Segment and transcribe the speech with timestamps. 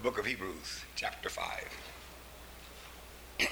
[0.00, 1.44] The book of Hebrews, chapter 5.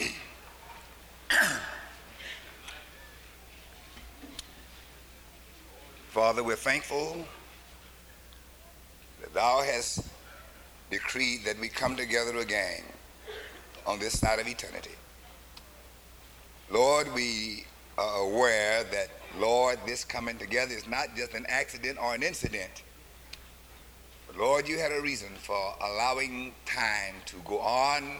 [6.09, 7.23] Father, we're thankful
[9.21, 10.09] that thou hast
[10.91, 12.81] decreed that we come together again
[13.87, 14.97] on this side of eternity.
[16.71, 17.67] Lord, we
[17.99, 22.85] are aware that, Lord, this coming together is not just an accident or an incident.
[24.37, 28.19] Lord, you had a reason for allowing time to go on.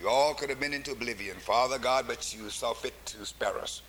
[0.00, 3.58] We all could have been into oblivion, Father God, but you saw fit to spare
[3.58, 3.82] us.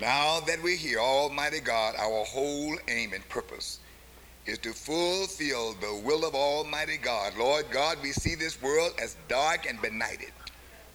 [0.00, 3.80] Now that we're here, Almighty God, our whole aim and purpose
[4.46, 7.32] is to fulfill the will of Almighty God.
[7.36, 10.32] Lord God, we see this world as dark and benighted.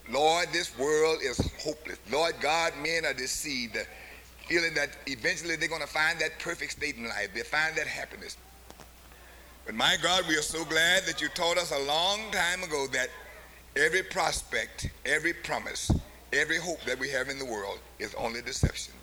[0.09, 1.99] Lord, this world is hopeless.
[2.11, 3.77] Lord God, men are deceived,
[4.53, 7.29] feeling that eventually they're going to find that perfect state in life.
[7.33, 8.37] They find that happiness.
[9.65, 12.85] But my God, we are so glad that you taught us a long time ago
[12.91, 13.07] that
[13.75, 15.91] every prospect, every promise,
[16.33, 18.93] every hope that we have in the world is only deception.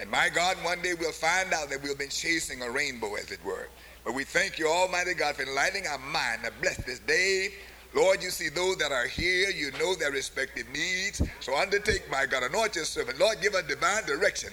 [0.00, 3.30] And my God, one day we'll find out that we've been chasing a rainbow, as
[3.30, 3.68] it were.
[4.04, 7.50] But we thank you, Almighty God, for enlightening our mind to bless this day.
[7.94, 11.22] Lord, you see those that are here, you know their respective needs.
[11.38, 13.20] So undertake, my God, anoint your servant.
[13.20, 14.50] Lord, give us divine direction.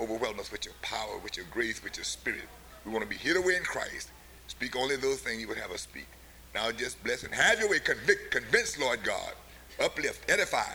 [0.00, 2.48] Overwhelm us with your power, with your grace, with your spirit.
[2.84, 4.10] We want to be hid away in Christ.
[4.46, 6.06] Speak only those things you would have us speak.
[6.54, 7.78] Now just bless and have your way.
[7.78, 9.32] Convict, convince, Lord God.
[9.82, 10.72] Uplift, edify.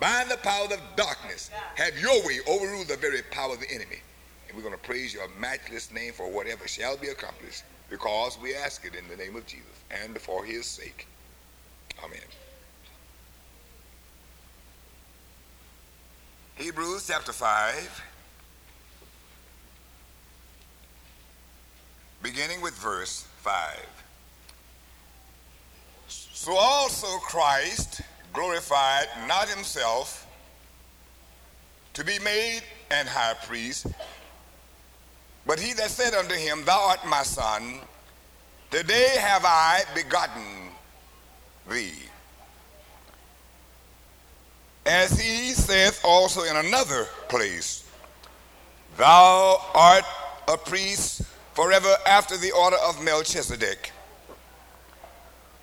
[0.00, 1.50] Bind the power of darkness.
[1.74, 2.38] Have your way.
[2.48, 4.00] Overrule the very power of the enemy.
[4.48, 8.54] And we're going to praise your matchless name for whatever shall be accomplished because we
[8.54, 11.06] ask it in the name of Jesus and for his sake.
[12.02, 12.20] Amen.
[16.56, 18.02] Hebrews chapter 5,
[22.22, 23.78] beginning with verse 5.
[26.08, 28.00] So also Christ
[28.32, 30.26] glorified not himself
[31.94, 33.86] to be made an high priest,
[35.46, 37.80] but he that said unto him, Thou art my son,
[38.70, 40.70] today have I begotten
[41.70, 41.92] thee.
[44.86, 47.84] As he saith also in another place,
[48.96, 50.04] Thou art
[50.48, 51.22] a priest
[51.58, 53.90] forever after the order of Melchizedek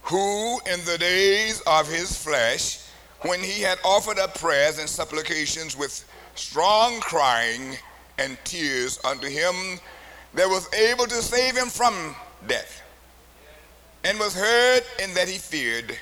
[0.01, 2.81] who in the days of his flesh,
[3.21, 6.03] when he had offered up prayers and supplications with
[6.35, 7.77] strong crying
[8.19, 9.79] and tears unto him,
[10.33, 12.13] that was able to save him from
[12.45, 12.83] death,
[14.03, 15.97] and was heard in that he feared.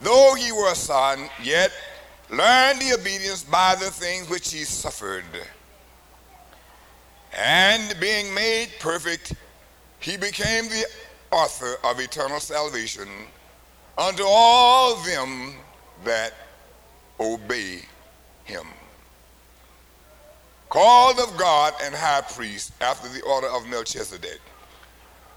[0.00, 1.70] Though he were a son, yet
[2.28, 5.24] learned the obedience by the things which he suffered.
[7.36, 9.34] And being made perfect,
[10.00, 10.84] he became the
[11.30, 13.08] author of eternal salvation
[13.96, 15.54] unto all them
[16.04, 16.34] that
[17.18, 17.80] obey
[18.44, 18.66] him.
[20.68, 24.40] Called of God and high priest after the order of Melchizedek,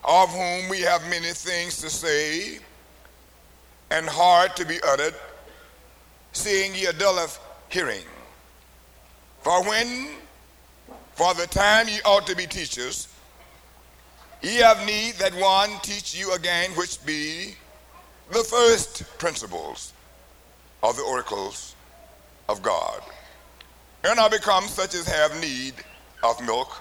[0.03, 2.59] of whom we have many things to say
[3.91, 5.13] and hard to be uttered,
[6.31, 7.38] seeing ye are dull of
[7.69, 8.06] hearing.
[9.41, 10.09] For when,
[11.15, 13.07] for the time ye ought to be teachers,
[14.45, 17.55] Ye have need that one teach you again, which be
[18.31, 19.91] the first principles
[20.83, 21.75] of the oracles
[22.47, 23.01] of God.
[24.03, 25.73] And are become such as have need
[26.23, 26.71] of milk,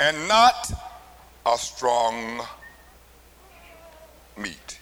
[0.00, 0.72] and not
[1.46, 2.40] of strong
[4.36, 4.80] meat.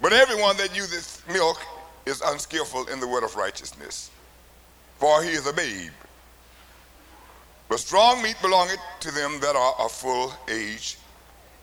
[0.00, 1.60] But everyone that useth milk
[2.06, 4.12] is unskillful in the word of righteousness,
[4.98, 5.90] for he is a babe.
[7.68, 10.96] But strong meat belongeth to them that are of full age,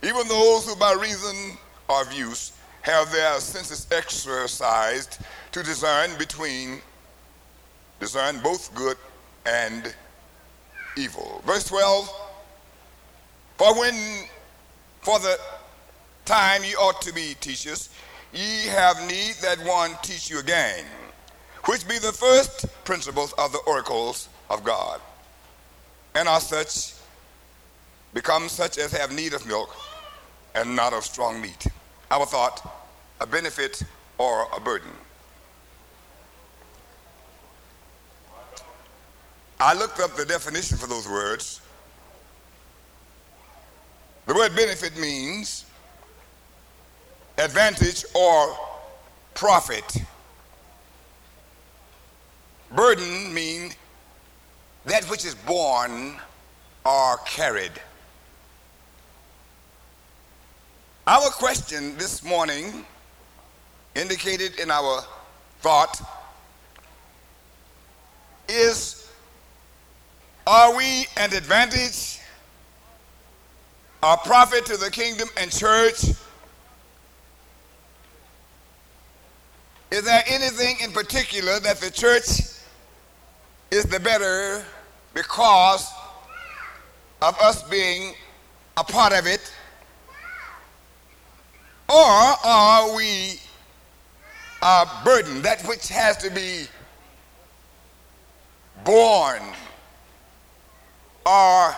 [0.03, 1.57] even those who by reason
[1.89, 5.17] of use have their senses exercised
[5.51, 6.79] to discern between,
[7.99, 8.97] discern both good
[9.47, 9.95] and
[10.95, 11.41] evil.
[11.43, 12.07] Verse 12,
[13.57, 14.25] for when,
[15.01, 15.39] for the
[16.25, 17.89] time ye ought to be teachers,
[18.31, 20.85] ye have need that one teach you again,
[21.65, 25.01] which be the first principles of the oracles of God
[26.15, 26.93] and are such
[28.13, 29.75] become such as have need of milk
[30.55, 31.67] and not of strong meat.
[32.09, 32.65] Our thought,
[33.19, 33.83] a benefit
[34.17, 34.91] or a burden.
[39.59, 41.61] I looked up the definition for those words.
[44.27, 45.65] The word benefit means
[47.37, 48.57] advantage or
[49.33, 49.97] profit.
[52.73, 53.71] Burden mean
[54.85, 56.15] that which is born
[56.85, 57.71] or carried.
[61.07, 62.85] Our question this morning,
[63.95, 65.03] indicated in our
[65.59, 66.01] thought,
[68.47, 69.09] is
[70.47, 72.19] Are we an advantage,
[74.03, 76.05] a profit to the kingdom and church?
[79.91, 82.27] Is there anything in particular that the church
[83.71, 84.63] is the better
[85.15, 85.91] because
[87.21, 88.13] of us being
[88.77, 89.51] a part of it?
[91.89, 93.39] Or are we
[94.61, 96.65] a burden, that which has to be
[98.83, 99.53] borne
[101.25, 101.75] or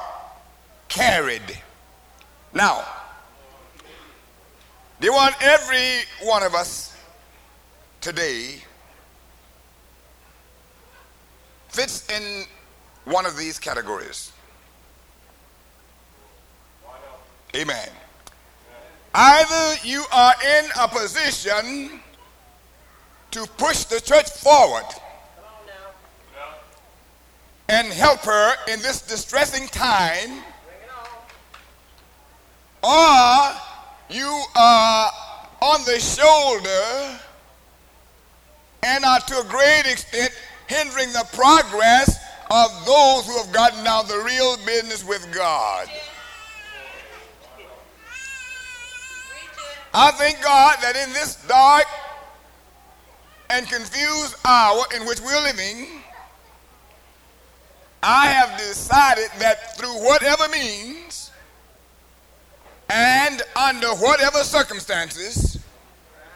[0.90, 1.62] carried?
[2.54, 2.84] Now,
[5.00, 6.98] they want every one of us
[8.02, 8.56] today
[11.70, 12.46] fits in
[13.08, 14.34] one of these categories.
[17.56, 17.90] Amen.
[19.14, 22.02] Either you are in a position
[23.32, 24.86] to push the church forward
[27.70, 30.44] and help her in this distressing time,
[32.84, 33.52] or
[34.10, 35.12] you are
[35.62, 37.20] on the shoulder
[38.84, 40.32] and are to a great extent
[40.68, 45.88] hindering the progress of those who have gotten down the real business with God.
[49.94, 51.86] I thank God that in this dark
[53.50, 55.88] and confused hour in which we're living,
[58.04, 61.32] I have decided that through whatever means
[62.90, 65.60] and under whatever circumstances,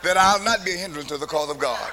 [0.03, 1.91] that I'll not be a hindrance to the cause of God.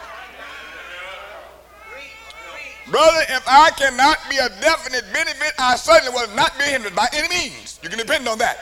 [2.91, 7.07] Brother, if I cannot be a definite benefit, I certainly will not be hindered by
[7.13, 7.79] any means.
[7.83, 8.59] You can depend on that.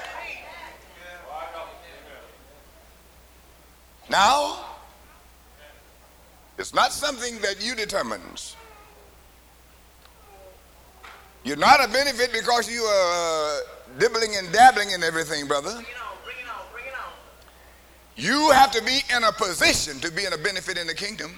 [4.10, 4.64] Now,
[6.58, 8.56] it's not something that you determines.
[11.44, 15.80] You're not a benefit because you are uh, dibbling and dabbling in everything, brother.
[18.16, 21.32] You have to be in a position to be in a benefit in the kingdom.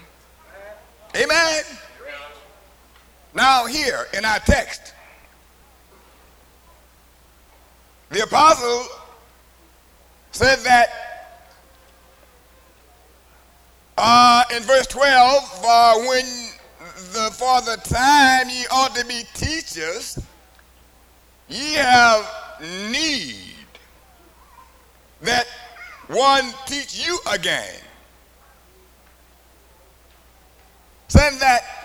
[1.16, 1.64] Amen.
[3.38, 4.94] Now, here in our text,
[8.10, 8.84] the apostle
[10.32, 10.88] said that
[13.96, 16.24] uh, in verse 12, uh, when
[17.12, 20.18] the, for the time ye ought to be teachers,
[21.48, 22.28] ye have
[22.90, 23.54] need
[25.22, 25.46] that
[26.08, 27.82] one teach you again.
[31.06, 31.77] Saying that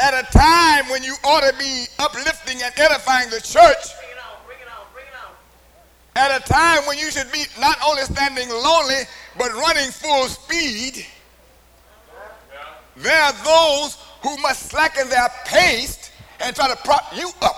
[0.00, 3.94] at a time when you ought to be uplifting and edifying the church,
[6.16, 9.02] at a time when you should be not only standing lonely,
[9.38, 11.06] but running full speed,
[12.96, 17.56] there are those who must slacken their pace and try to prop you up.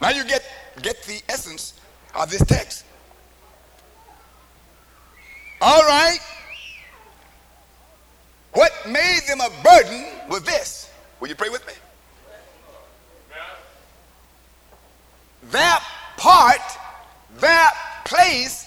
[0.00, 0.42] Now you get,
[0.82, 1.74] get the essence
[2.14, 2.84] of this text.
[5.60, 6.18] All right.
[8.56, 10.90] What made them a burden was this.
[11.20, 11.74] Will you pray with me?
[15.50, 15.84] That
[16.16, 16.62] part,
[17.38, 17.74] that
[18.06, 18.66] place,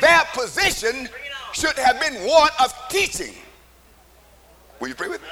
[0.00, 1.08] that position
[1.52, 3.36] should have been one of teaching.
[4.80, 5.28] Will you pray with me?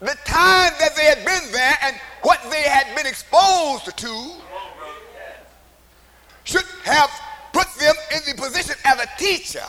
[0.00, 4.32] The time that they had been there and what they had been exposed to
[6.44, 7.10] should have
[7.52, 9.62] put them in the position as a teacher.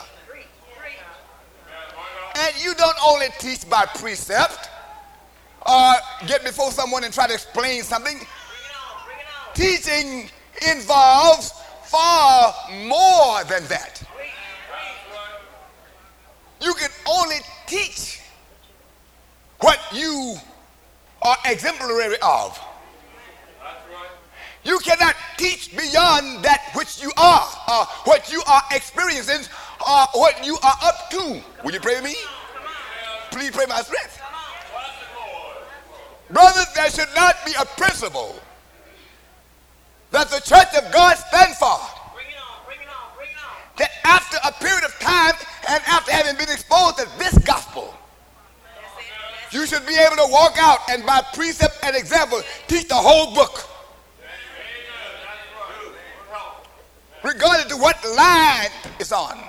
[2.38, 4.70] And you don't only teach by precept,
[5.66, 5.94] or
[6.26, 8.16] get before someone and try to explain something.
[8.16, 10.22] Bring it on, bring it on.
[10.22, 10.30] Teaching
[10.70, 11.52] involves
[11.84, 12.54] far
[12.84, 14.02] more than that.
[16.60, 18.20] You can only teach
[19.60, 20.36] what you
[21.22, 22.60] are exemplary of.
[24.64, 29.48] You cannot teach beyond that which you are, uh, what you are experiencing,
[29.80, 31.40] what you are up to.
[31.64, 32.16] Will you pray with me?
[33.30, 34.20] Please pray my strength.
[36.30, 38.36] Brothers, there should not be a principle
[40.10, 41.78] that the church of God stands for.
[42.14, 43.56] Bring it on, bring it on, bring it on.
[43.78, 45.34] That after a period of time
[45.70, 47.94] and after having been exposed to this gospel,
[49.50, 53.34] you should be able to walk out and by precept and example teach the whole
[53.34, 53.66] book.
[57.24, 58.70] Regardless to what line
[59.00, 59.47] it's on.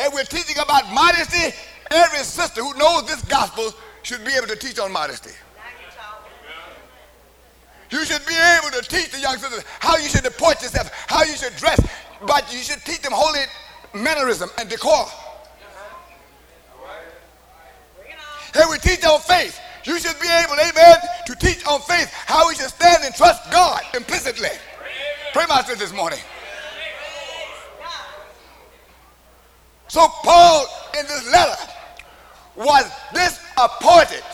[0.00, 1.54] And we're teaching about modesty.
[1.90, 5.32] Every sister who knows this gospel should be able to teach on modesty.
[7.90, 11.24] You should be able to teach the young sisters how you should deport yourself, how
[11.24, 11.80] you should dress,
[12.26, 13.40] but you should teach them holy
[13.92, 15.06] mannerism and decor.
[18.54, 19.60] And we teach on faith.
[19.84, 23.50] You should be able, amen, to teach on faith how we should stand and trust
[23.50, 24.50] God implicitly.
[25.32, 26.20] Pray my this morning.
[29.90, 30.66] So Paul
[30.98, 31.62] in this letter
[32.56, 34.24] was disappointed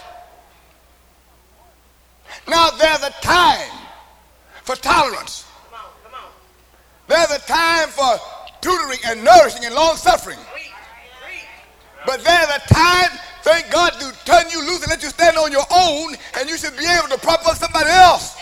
[2.48, 3.70] now there's a time
[4.62, 5.44] for tolerance.
[7.08, 8.18] There's a time for
[8.60, 10.38] tutoring and nourishing and long suffering.
[12.04, 13.10] But there's a time,
[13.42, 16.56] thank God, to turn you loose and let you stand on your own, and you
[16.56, 18.36] should be able to prop up somebody else.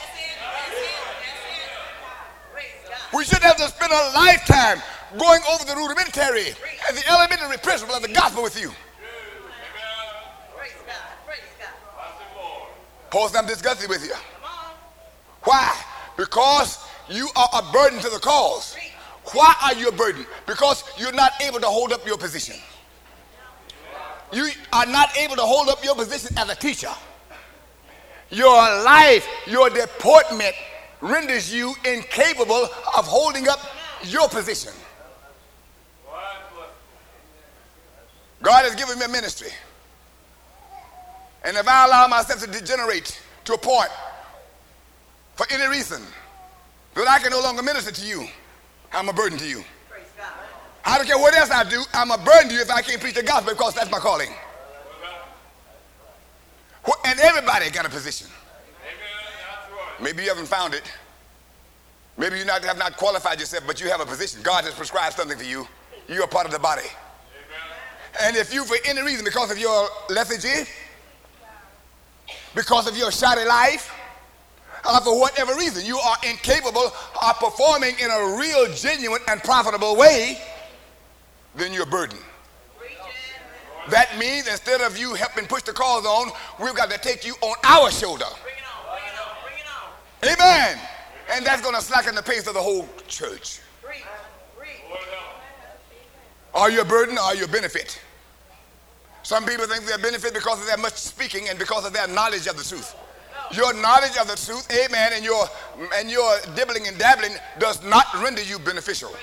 [3.15, 4.83] We should have to spend a lifetime
[5.17, 6.49] going over the rudimentary
[6.89, 8.73] and the elementary principle of the gospel with you.
[13.11, 14.15] Paul's I'm disgusted with you.
[15.45, 15.77] Why?
[16.17, 18.77] Because you are a burden to the cause.
[19.33, 20.27] Why are you a burden?
[20.47, 22.57] Because you're not able to hold up your position.
[24.33, 26.91] You are not able to hold up your position as a teacher.
[28.31, 30.55] Your life, your deportment
[31.05, 32.65] renders you incapable
[32.97, 33.61] of holding up
[34.05, 34.73] your position.
[38.43, 39.51] God has given me a ministry.
[41.45, 43.91] And if I allow myself to degenerate to a point
[45.35, 46.03] for any reason
[46.95, 48.27] that I can no longer minister to you,
[48.93, 49.63] I'm a burden to you.
[50.87, 53.01] I don't care what else I do, I'm a burden to you if I can't
[53.01, 54.31] preach the gospel because that's my calling.
[57.07, 58.29] And everybody got a position.
[60.01, 60.91] Maybe you haven't found it.
[62.17, 64.41] Maybe you not, have not qualified yourself, but you have a position.
[64.43, 65.67] God has prescribed something for you.
[66.09, 66.87] You're a part of the body.
[68.23, 70.71] And if you, for any reason, because of your lethargy,
[72.55, 73.93] because of your shoddy life,
[74.89, 79.97] or for whatever reason, you are incapable of performing in a real, genuine, and profitable
[79.97, 80.39] way,
[81.57, 82.21] then you're burdened.
[83.91, 86.31] That means instead of you helping push the cause on,
[86.63, 88.25] we've got to take you on our shoulder.
[90.25, 90.79] Amen.
[91.33, 93.61] And that's going to slacken the pace of the whole church.
[96.55, 98.01] Are you a burden or are you a benefit?
[99.25, 102.07] Some people think they're a benefit because of their much speaking and because of their
[102.07, 102.95] knowledge of the truth.
[103.53, 105.47] Your knowledge of the truth, amen, and your
[105.97, 109.15] and your dibbling and dabbling does not render you beneficial.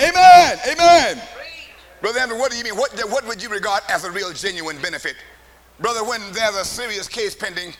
[0.00, 0.58] Amen.
[0.70, 1.22] Amen.
[2.02, 2.76] Brother Andrew, what do you mean?
[2.76, 5.16] What, what would you regard as a real genuine benefit?
[5.80, 7.72] Brother, when there's a serious case pending,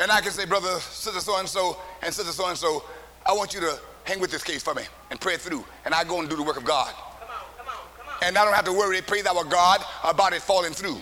[0.00, 2.82] and I can say, brother, sister so and so, and sister so and so,
[3.26, 5.94] I want you to hang with this case for me and pray it through, and
[5.94, 8.26] I go and do the work of God Come on, come on, come on.
[8.26, 10.96] and I don't have to worry, praise our God, about it falling through.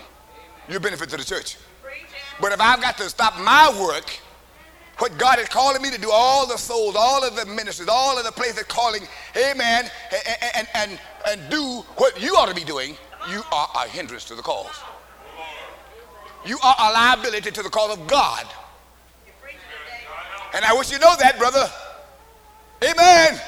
[0.69, 1.57] You benefit to the church.
[2.41, 4.21] But if I've got to stop my work,
[4.99, 8.19] what God is calling me to do, all the souls, all of the ministries, all
[8.19, 9.03] of the places calling,
[9.37, 12.97] amen, and, and, and, and do what you ought to be doing,
[13.31, 14.75] you are a hindrance to the cause.
[16.45, 18.47] You are a liability to the cause of God.
[20.55, 21.71] And I wish you know that, brother.
[22.83, 23.41] Amen.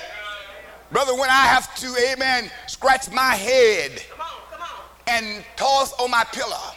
[0.92, 4.02] Brother, when I have to, amen, scratch my head
[5.06, 6.74] and toss on my pillow,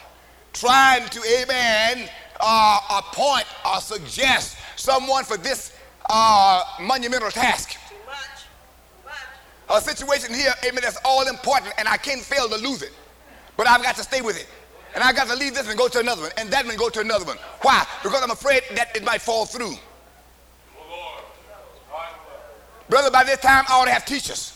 [0.52, 2.08] trying to, amen,
[2.40, 5.76] uh, appoint or suggest someone for this
[6.08, 7.76] uh, monumental task.
[9.70, 12.92] A situation here, amen, that's all important, and I can't fail to lose it.
[13.56, 14.46] But I've got to stay with it.
[14.94, 16.88] And I've got to leave this and go to another one, and that one go
[16.88, 17.38] to another one.
[17.62, 17.84] Why?
[18.02, 19.74] Because I'm afraid that it might fall through.
[22.88, 24.54] Brother, by this time, I ought to have teachers.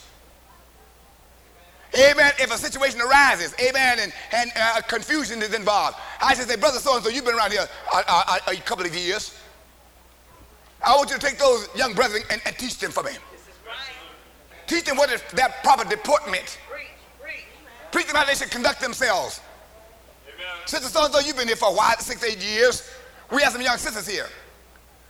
[1.95, 2.33] Amen.
[2.39, 6.79] If a situation arises, amen, and, and uh, confusion is involved, I should say, Brother
[6.79, 9.35] so and so, you've been around here a, a, a, couple of years.
[10.85, 13.13] I want you to take those young brethren and, and teach them for me.
[14.67, 16.59] Teach them what is their proper deportment.
[17.91, 19.41] Preach them how they should conduct themselves.
[20.27, 20.67] Amen.
[20.67, 22.89] Sister so and so, you've been here for a while, six, eight years.
[23.33, 24.27] We have some young sisters here.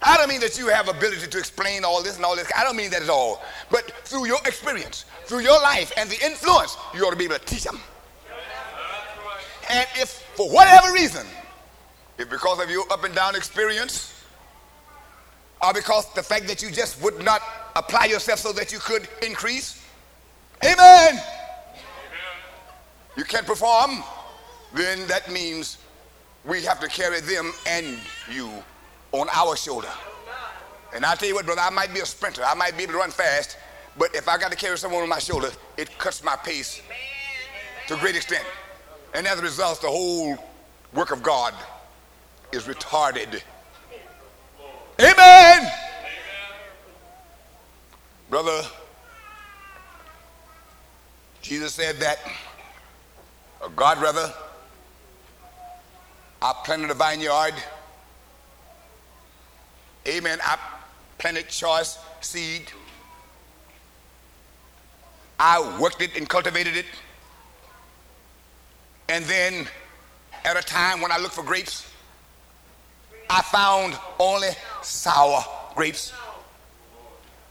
[0.00, 2.50] I don't mean that you have ability to explain all this and all this.
[2.56, 3.42] I don't mean that at all.
[3.70, 7.38] But through your experience, through your life and the influence, you ought to be able
[7.38, 7.80] to teach them.
[9.70, 11.26] And if for whatever reason,
[12.16, 14.14] if because of your up and down experience,
[15.62, 17.42] or because the fact that you just would not
[17.76, 19.84] apply yourself so that you could increase,
[20.64, 20.76] amen.
[20.78, 21.22] amen.
[23.16, 24.02] You can't perform,
[24.72, 25.78] then that means
[26.44, 27.98] we have to carry them and
[28.32, 28.50] you
[29.12, 29.88] on our shoulder.
[30.94, 32.42] And I tell you what, brother, I might be a sprinter.
[32.44, 33.58] I might be able to run fast,
[33.96, 36.80] but if I got to carry someone on my shoulder, it cuts my pace
[37.88, 38.44] to a great extent.
[39.14, 40.36] And as a result, the whole
[40.94, 41.54] work of God
[42.52, 43.42] is retarded.
[45.00, 45.70] Amen.
[48.30, 48.62] Brother,
[51.40, 52.18] Jesus said that,
[53.74, 54.32] God rather,
[56.42, 57.54] I planted a vineyard.
[60.06, 60.38] Amen.
[60.42, 60.58] I
[61.18, 62.70] planted choice seed.
[65.40, 66.86] I worked it and cultivated it.
[69.08, 69.66] And then
[70.44, 71.90] at a time when I looked for grapes,
[73.30, 74.48] I found only
[74.82, 76.12] sour grapes.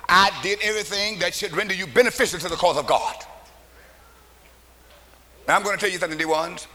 [0.09, 3.15] I did everything that should render you beneficial to the cause of God.
[5.47, 6.67] Now I'm going to tell you something, dear ones.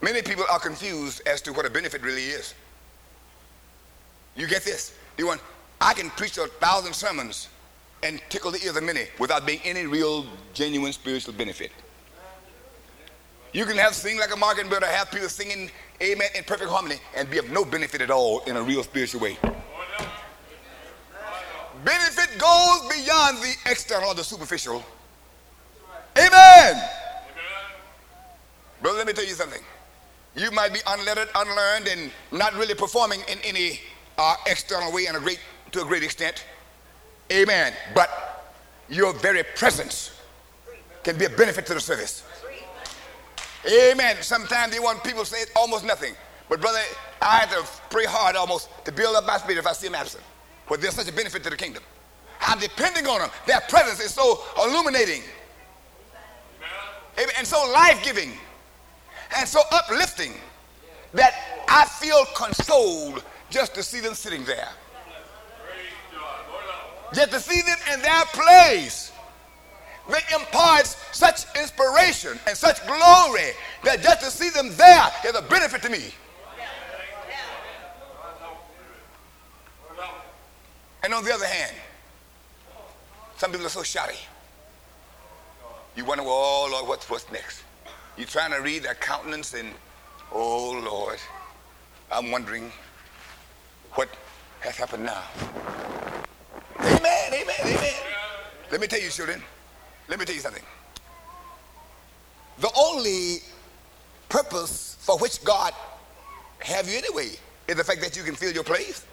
[0.00, 2.54] Many people are confused as to what a benefit really is.
[4.34, 5.40] You get this, dear want?
[5.80, 7.48] I can preach a thousand sermons
[8.02, 11.70] and tickle the ears of many without being any real, genuine spiritual benefit.
[13.52, 15.70] You can have sing like a mockingbird or have people singing
[16.02, 19.20] amen in perfect harmony and be of no benefit at all in a real spiritual
[19.20, 19.36] way.
[21.84, 24.84] Benefit goes beyond the external or the superficial.
[26.16, 26.82] Amen.
[28.80, 29.62] Brother, let me tell you something.
[30.34, 33.80] You might be unlettered, unlearned, and not really performing in any
[34.18, 35.40] uh, external way and a great,
[35.72, 36.44] to a great extent.
[37.32, 37.72] Amen.
[37.94, 38.10] But
[38.88, 40.18] your very presence
[41.02, 42.24] can be a benefit to the service.
[43.66, 44.16] Amen.
[44.20, 46.14] Sometimes they want people say almost nothing.
[46.48, 46.80] But brother,
[47.20, 49.94] I have to pray hard almost to build up my spirit if I see them
[49.94, 50.24] absent.
[50.66, 51.82] For there's such a benefit to the kingdom.
[52.40, 53.30] I'm depending on them.
[53.46, 55.22] Their presence is so illuminating.
[57.16, 57.34] Amen.
[57.38, 58.32] And so life-giving.
[59.36, 60.34] And so uplifting
[61.14, 64.68] that I feel consoled just to see them sitting there.
[67.14, 69.12] Just to see them in their place
[70.08, 73.52] that imparts such inspiration and such glory
[73.84, 76.12] that just to see them there is a benefit to me.
[81.04, 81.76] And on the other hand,
[83.36, 84.14] some people are so shoddy.
[85.96, 87.64] You wonder, well, oh Lord, what's, what's next?
[88.16, 89.68] You're trying to read their countenance and,
[90.32, 91.18] oh Lord,
[92.10, 92.70] I'm wondering
[93.94, 94.08] what
[94.60, 95.22] has happened now.
[96.80, 97.94] Amen, amen, amen.
[98.70, 99.42] Let me tell you, children,
[100.08, 100.62] let me tell you something.
[102.58, 103.38] The only
[104.28, 105.72] purpose for which God
[106.60, 107.30] have you anyway
[107.68, 109.04] is the fact that you can feel your place.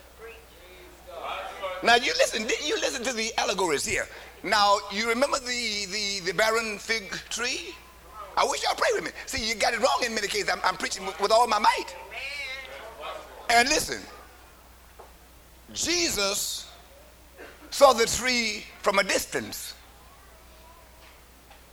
[1.81, 4.07] Now you listen, you listen to the allegories here.
[4.43, 7.73] Now you remember the the, the barren fig tree?
[8.37, 9.11] I wish y'all pray with me.
[9.25, 10.49] See, you got it wrong in many cases.
[10.49, 11.95] I'm, I'm preaching with, with all my might.
[13.49, 14.01] And listen,
[15.73, 16.69] Jesus
[17.69, 19.73] saw the tree from a distance.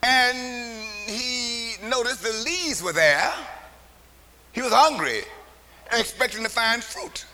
[0.02, 3.32] And he noticed the leaves were there.
[4.52, 5.22] He was hungry,
[5.92, 7.26] expecting to find fruit.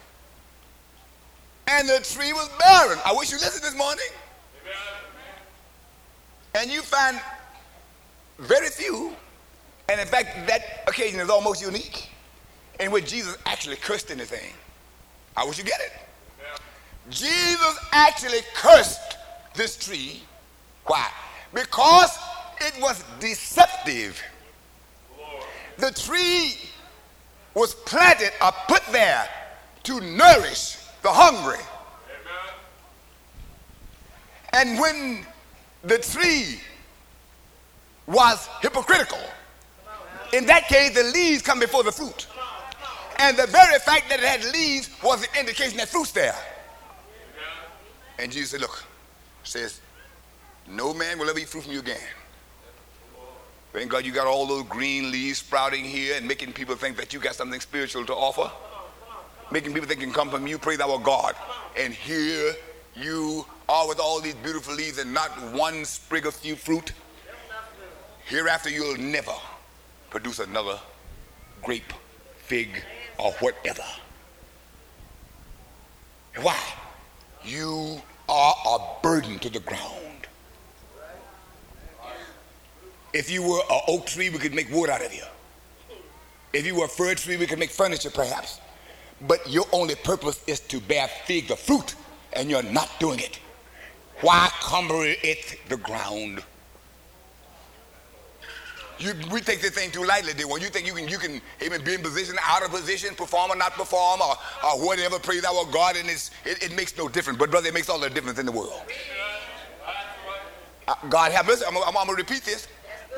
[1.69, 2.99] And the tree was barren.
[3.05, 4.05] I wish you listened this morning.
[6.55, 7.21] And you find
[8.39, 9.15] very few,
[9.89, 12.11] and in fact, that occasion is almost unique,
[12.79, 14.53] in which Jesus actually cursed anything.
[15.37, 15.93] I wish you get it.
[17.11, 19.19] Jesus actually cursed
[19.55, 20.23] this tree.
[20.87, 21.09] Why?
[21.53, 22.17] Because
[22.61, 24.21] it was deceptive.
[25.79, 26.57] The tree
[27.55, 29.29] was planted or put there
[29.85, 31.63] to nourish the hungry.
[34.53, 35.27] And when
[35.83, 36.61] the tree
[38.07, 39.19] was hypocritical,
[40.33, 42.27] in that case, the leaves come before the fruit.
[43.19, 46.35] And the very fact that it had leaves was an indication that fruit's there.
[48.19, 48.85] And Jesus said, Look,
[49.43, 49.81] says,
[50.69, 51.99] no man will ever eat fruit from you again.
[53.73, 57.13] Thank God you got all those green leaves sprouting here and making people think that
[57.13, 58.51] you got something spiritual to offer.
[59.51, 60.59] Making people think can come from you.
[60.59, 61.35] Praise our God.
[61.77, 62.55] And here
[62.95, 66.93] you are with all these beautiful leaves and not one sprig of fruit.
[68.27, 69.33] Hereafter you'll never
[70.11, 70.79] produce another
[71.63, 71.93] grape,
[72.37, 72.83] fig,
[73.19, 73.85] or whatever.
[76.41, 76.59] Why?
[77.45, 80.27] You are a burden to the ground.
[83.13, 85.25] If you were an oak tree, we could make wood out of you.
[86.53, 88.61] If you were a fir tree, we could make furniture perhaps.
[89.21, 91.95] But your only purpose is to bear fig the fruit,
[92.33, 93.39] and you're not doing it.
[94.21, 96.43] Why cumber it the ground?
[99.03, 100.61] You, we take this thing too lightly, dear one.
[100.61, 103.57] You think you can, you can even be in position, out of position, perform or
[103.57, 107.37] not perform, or, or whatever, praise our God, and it's, it, it makes no difference.
[107.37, 108.81] But, brother, it makes all the difference in the world.
[110.87, 111.65] Uh, God have mercy.
[111.67, 112.69] I'm, I'm, I'm going to repeat this.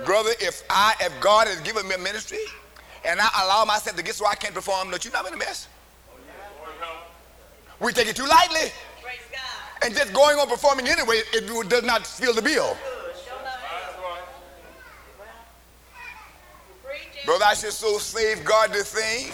[0.06, 2.38] Brother, if I, if God has given me a ministry,
[3.04, 5.34] and I allow myself to get so I can't perform, don't you know I'm in
[5.34, 5.68] a mess?
[7.78, 8.72] We take it too lightly.
[9.84, 12.74] And just going on performing anyway, it does not fill the bill.
[17.24, 19.32] Brother, I should so safeguard the thing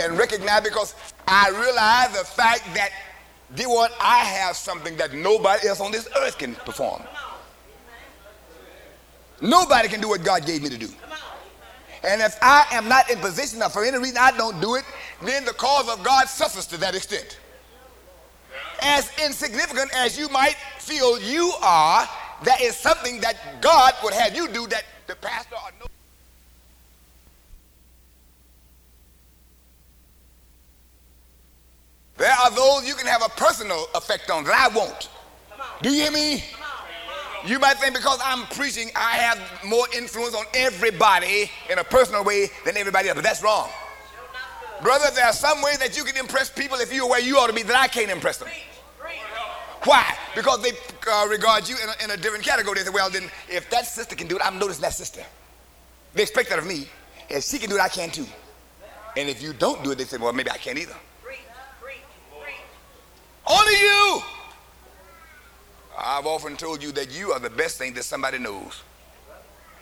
[0.00, 0.94] and recognize because
[1.26, 2.90] I realize the fact that
[3.50, 7.02] they want I have something that nobody else on this earth can perform.
[9.40, 10.88] Nobody can do what God gave me to do.
[12.04, 14.84] And if I am not in position or for any reason I don't do it,
[15.22, 17.38] then the cause of God suffers to that extent.
[18.80, 22.08] As insignificant as you might feel you are,
[22.44, 25.86] that is something that God would have you do that the pastor or no
[32.16, 35.08] There are those you can have a personal effect on that I won't.
[35.82, 36.42] Do you hear me?
[37.46, 42.24] You might think because I'm preaching, I have more influence on everybody in a personal
[42.24, 43.68] way than everybody else, but that's wrong.
[44.82, 47.46] Brother, there are some ways that you can impress people if you're where you ought
[47.46, 48.48] to be that I can't impress them.
[49.84, 50.16] Why?
[50.34, 50.72] Because they
[51.08, 52.78] uh, regard you in a, in a, different category.
[52.78, 55.22] They say, well, then if that sister can do it, I'm noticing that sister.
[56.14, 56.88] They expect that of me.
[57.28, 58.26] If she can do it, I can too.
[59.16, 60.96] And if you don't do it, they say, well, maybe I can't either.
[63.46, 64.22] Only you.
[65.98, 68.82] I've often told you that you are the best thing that somebody knows.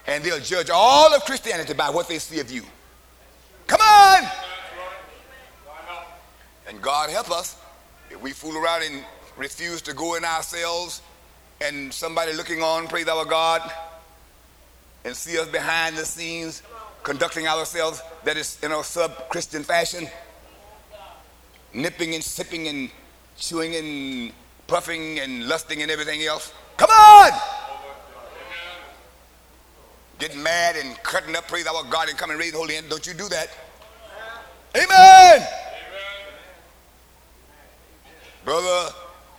[0.07, 2.63] And they'll judge all of Christianity by what they see of you.
[3.67, 4.25] Come on!
[6.69, 7.57] And God help us
[8.11, 9.05] if we fool around and
[9.37, 11.03] refuse to go in ourselves
[11.61, 13.63] and somebody looking on, praise our God,
[15.05, 16.63] and see us behind the scenes
[17.03, 20.09] conducting ourselves that is in a sub Christian fashion,
[21.73, 22.91] nipping and sipping and
[23.37, 24.33] chewing and
[24.67, 26.53] puffing and lusting and everything else.
[26.77, 27.33] Come on!
[30.19, 32.87] Getting mad and cutting up, praise our God, and raise the holy hand.
[32.89, 33.49] Don't you do that.
[34.77, 34.89] Amen.
[35.37, 35.49] Amen.
[38.45, 38.95] Brother,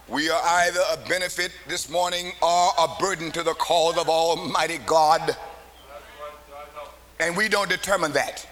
[0.07, 4.79] we are either a benefit this morning or a burden to the cause of Almighty
[4.85, 5.35] God.
[7.19, 8.47] And we don't determine that.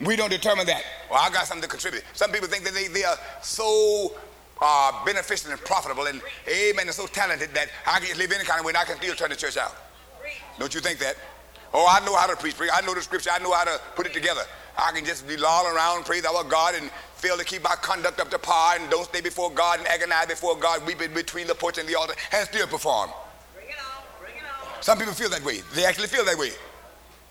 [0.00, 0.82] We don't determine that.
[1.10, 2.04] Well, I got something to contribute.
[2.14, 4.14] Some people think that they, they are so
[4.64, 8.60] are beneficial and profitable and amen and so talented that I can live any kind
[8.60, 9.76] of way and I can still turn the church out.
[10.58, 11.16] Don't you think that?
[11.74, 12.54] Oh, I know how to preach.
[12.72, 13.30] I know the scripture.
[13.32, 14.42] I know how to put it together.
[14.78, 18.20] I can just be lolling around, praise our God, and fail to keep my conduct
[18.20, 21.54] up to par, and don't stay before God and agonize before God, weeping between the
[21.54, 23.10] porch and the altar, and still perform.
[23.54, 24.82] Bring it on, bring it on.
[24.82, 25.60] Some people feel that way.
[25.74, 26.50] They actually feel that way.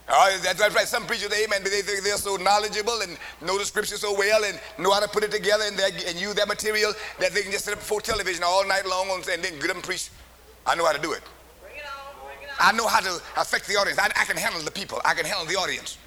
[0.09, 0.87] Oh, that's right.
[0.87, 4.59] Some preachers, amen, they think they're so knowledgeable and know the scripture so well and
[4.77, 7.65] know how to put it together and, and use that material that they can just
[7.65, 10.09] sit up before television all night long and then get them preach.
[10.65, 11.21] I know how to do it.
[11.61, 12.75] Bring it on, bring it on.
[12.75, 13.97] I know how to affect the audience.
[13.97, 15.01] I, I can handle the people.
[15.05, 15.97] I can handle the audience.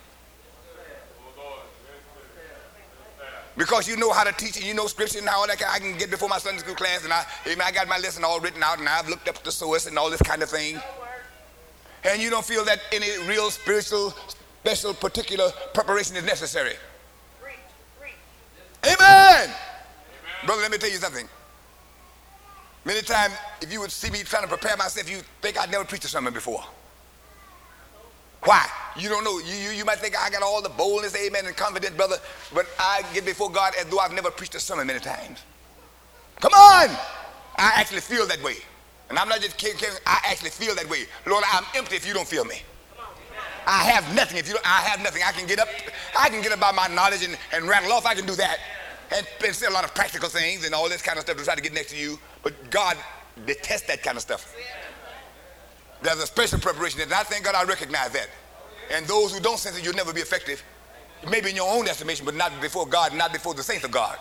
[3.56, 5.62] Because you know how to teach and you know scripture and all that.
[5.66, 8.38] I can get before my Sunday school class and I, I got my lesson all
[8.40, 10.78] written out and I've looked up the source and all this kind of thing
[12.06, 14.14] and you don't feel that any real spiritual,
[14.60, 16.74] special, particular preparation is necessary.
[18.84, 18.94] Amen.
[18.94, 19.54] Amen.
[20.44, 21.28] Brother, let me tell you something.
[22.84, 25.84] Many times, if you would see me trying to prepare myself, you think I'd never
[25.84, 26.62] preached a sermon before.
[28.44, 28.64] Why?
[28.96, 29.40] You don't know.
[29.40, 32.16] You, you, you might think I got all the boldness, amen, and confidence, brother,
[32.54, 35.42] but I get before God as though I've never preached a sermon many times.
[36.40, 36.90] Come on!
[37.58, 38.58] I actually feel that way.
[39.08, 41.04] And I'm not just kidding, I actually feel that way.
[41.26, 42.56] Lord, I'm empty if you don't feel me.
[43.66, 45.22] I have nothing if you don't, I have nothing.
[45.26, 45.68] I can get up,
[46.18, 48.06] I can get up by my knowledge and, and rattle off.
[48.06, 48.58] I can do that.
[49.10, 51.44] And, and say a lot of practical things and all this kind of stuff to
[51.44, 52.18] try to get next to you.
[52.42, 52.96] But God
[53.44, 54.54] detests that kind of stuff.
[56.02, 58.28] There's a special preparation, and I thank God I recognize that.
[58.92, 60.62] And those who don't sense it, you'll never be effective.
[61.28, 64.16] Maybe in your own estimation, but not before God, not before the saints of God.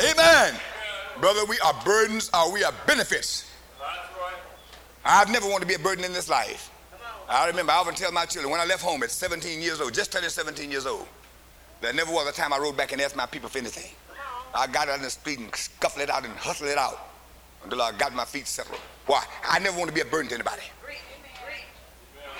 [0.00, 0.54] Amen.
[1.20, 3.50] Brother, we are burdens or we are benefits.
[5.04, 6.70] I've never wanted to be a burden in this life.
[7.28, 9.94] I remember I often tell my children when I left home at 17 years old,
[9.94, 11.06] just turning 17 years old,
[11.80, 13.90] there never was a time I rode back and asked my people for anything.
[14.54, 16.98] I got out in the street and scuffle it out and hustled it out
[17.64, 18.80] until I got my feet settled.
[19.06, 19.24] Why?
[19.48, 20.62] I never want to be a burden to anybody.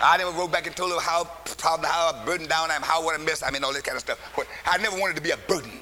[0.00, 1.28] I never wrote back and told them how
[1.62, 4.02] how burdened down I am, how what a mess I mean, all this kind of
[4.02, 4.18] stuff.
[4.36, 5.72] But I never wanted to be a burden.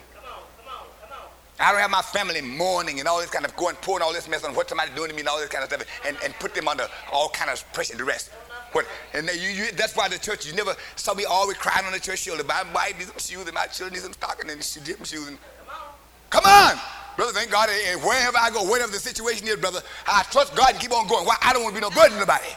[1.65, 4.29] I don't have my family mourning and all this kind of going pouring all this
[4.29, 6.35] mess on what somebody doing to me and all this kind of stuff and, and
[6.35, 8.29] put them under all kind of pressure and duress.
[8.73, 11.93] What, and you, you, that's why the church, you never saw me always crying on
[11.93, 12.45] the church shoulder.
[12.45, 15.07] My wife needs some shoes and my children need some stockings and she did some
[15.07, 15.29] shoes.
[15.29, 15.39] And,
[16.29, 16.79] come on!
[17.17, 17.71] Brother, thank God.
[17.71, 21.07] And wherever I go, whatever the situation is, brother, I trust God and keep on
[21.07, 21.25] going.
[21.25, 21.37] Why?
[21.41, 22.51] I don't want to be no burden to nobody.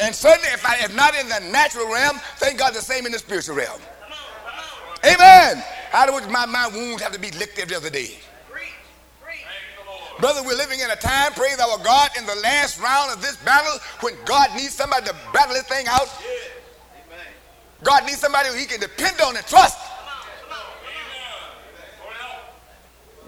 [0.00, 3.10] And certainly, if, I, if not in the natural realm, thank God the same in
[3.10, 3.80] the spiritual realm.
[5.04, 5.62] Amen.
[5.90, 8.18] How do my, my wounds have to be licked every other day?
[10.18, 13.36] Brother, we're living in a time, praise our God, in the last round of this
[13.36, 16.08] battle when God needs somebody to battle this thing out.
[17.84, 19.78] God needs somebody who he can depend on and trust.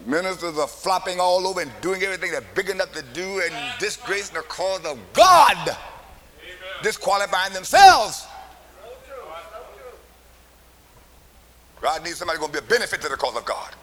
[0.05, 4.35] Ministers are flopping all over and doing everything they're big enough to do and disgracing
[4.35, 5.77] the cause of God,
[6.83, 8.27] disqualifying themselves.
[11.81, 13.75] God needs somebody going to be a benefit to the cause of God.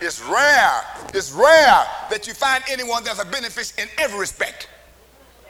[0.00, 0.82] It's rare,
[1.14, 4.68] it's rare that you find anyone that's a benefit in every respect.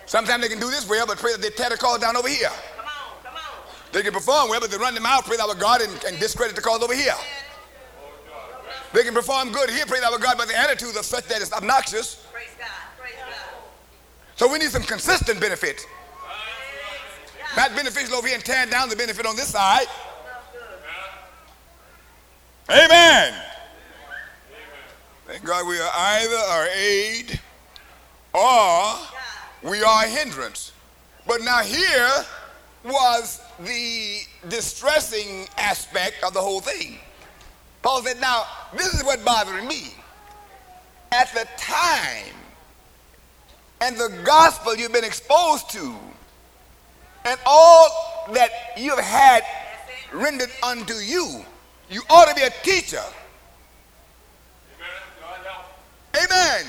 [0.06, 2.28] Sometimes they can do this well, but pray that they tear the cause down over
[2.28, 2.50] here.
[2.76, 3.42] Come on, come on.
[3.92, 6.54] They can perform well, but they run them out, pray our God, and, and discredit
[6.54, 7.14] the cause over here.
[8.92, 11.52] They can perform good here, praise our God, but the attitudes are such that it's
[11.52, 12.26] obnoxious.
[12.30, 12.68] Praise God,
[13.00, 13.34] praise God.
[14.36, 15.86] So we need some consistent benefits.
[17.56, 19.86] Not beneficial over here and tearing down the benefit on this side.
[22.70, 23.34] Amen.
[25.26, 27.40] Thank God we are either our aid
[28.34, 28.94] or
[29.62, 30.72] we are a hindrance.
[31.26, 32.10] But now here
[32.84, 36.98] was the distressing aspect of the whole thing.
[37.82, 38.44] Paul said, Now,
[38.76, 39.94] this is what bothering me.
[41.12, 42.34] At the time
[43.80, 45.94] and the gospel you've been exposed to,
[47.24, 49.42] and all that you've had
[50.12, 51.44] rendered unto you,
[51.92, 53.04] you ought to be a teacher
[56.16, 56.66] Amen.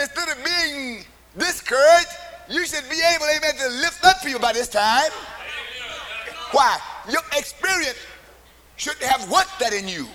[0.00, 1.04] Instead of being
[1.36, 2.08] discouraged,
[2.48, 5.10] you should be able, amen, to lift up people by this time.
[6.52, 6.78] Why?
[7.10, 7.98] Your experience
[8.76, 10.06] should have worked that in you.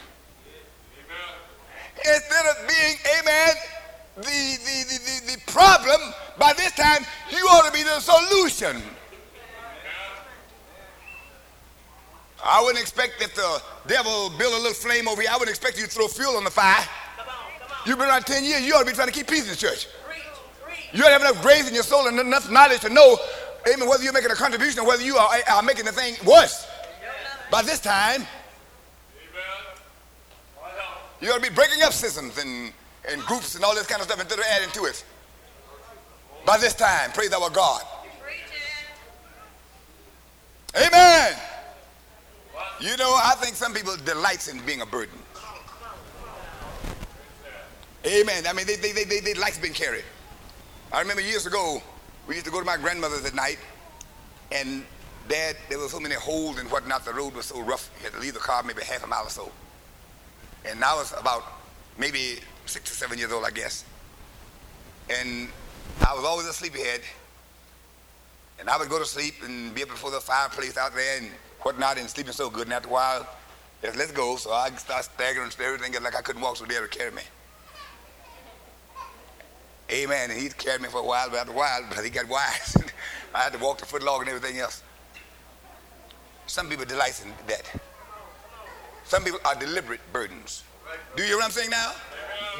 [1.97, 3.55] Instead of being, amen,
[4.17, 6.01] the, the, the, the, the problem,
[6.39, 8.81] by this time, you ought to be the solution.
[12.43, 15.77] I wouldn't expect that the devil build a little flame over here, I wouldn't expect
[15.77, 16.83] you to throw fuel on the fire.
[17.17, 17.35] Come on,
[17.85, 19.55] You've been around 10 years, you ought to be trying to keep peace in the
[19.55, 19.87] church.
[20.93, 23.17] You ought to have enough grace in your soul and enough knowledge to know,
[23.73, 26.67] amen, whether you're making a contribution or whether you are, are making the thing worse.
[27.49, 28.27] By this time,
[31.19, 32.73] you ought to be breaking up systems and,
[33.09, 35.03] and groups and all this kind of stuff instead of adding to it.
[36.45, 37.83] By this time, praise our God.
[40.75, 41.33] Amen.
[42.79, 45.17] You know, I think some people delights in being a burden.
[48.05, 48.45] Amen.
[48.47, 50.03] I mean, they, they, they, they, they like being carried.
[50.91, 51.81] I remember years ago,
[52.27, 53.57] we used to go to my grandmother's at night,
[54.51, 54.85] and
[55.29, 57.05] dad, there were so many holes and whatnot.
[57.05, 59.25] The road was so rough, you had to leave the car maybe half a mile
[59.25, 59.51] or so.
[60.65, 61.43] And I was about
[61.97, 63.85] maybe six or seven years old, I guess.
[65.09, 65.49] And
[66.05, 67.01] I was always a sleepyhead.
[68.59, 71.29] And I would go to sleep and be up before the fireplace out there and
[71.63, 72.67] whatnot and sleeping so good.
[72.67, 73.27] And after a while,
[73.81, 74.35] let's go.
[74.37, 77.23] So I start staggering and everything like I couldn't walk, so they would carry me.
[79.91, 80.31] Amen.
[80.31, 82.77] And he carried me for a while, but after a while, but he got wise.
[83.35, 84.83] I had to walk the foot log and everything else.
[86.47, 87.71] Some people delight in that.
[89.05, 90.63] Some people are deliberate burdens.
[91.15, 91.91] Do you hear what I'm saying now?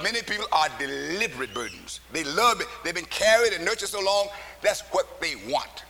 [0.02, 2.00] Many people are deliberate burdens.
[2.12, 2.68] They love it.
[2.84, 4.28] They've been carried and nurtured so long,
[4.62, 5.86] that's what they want.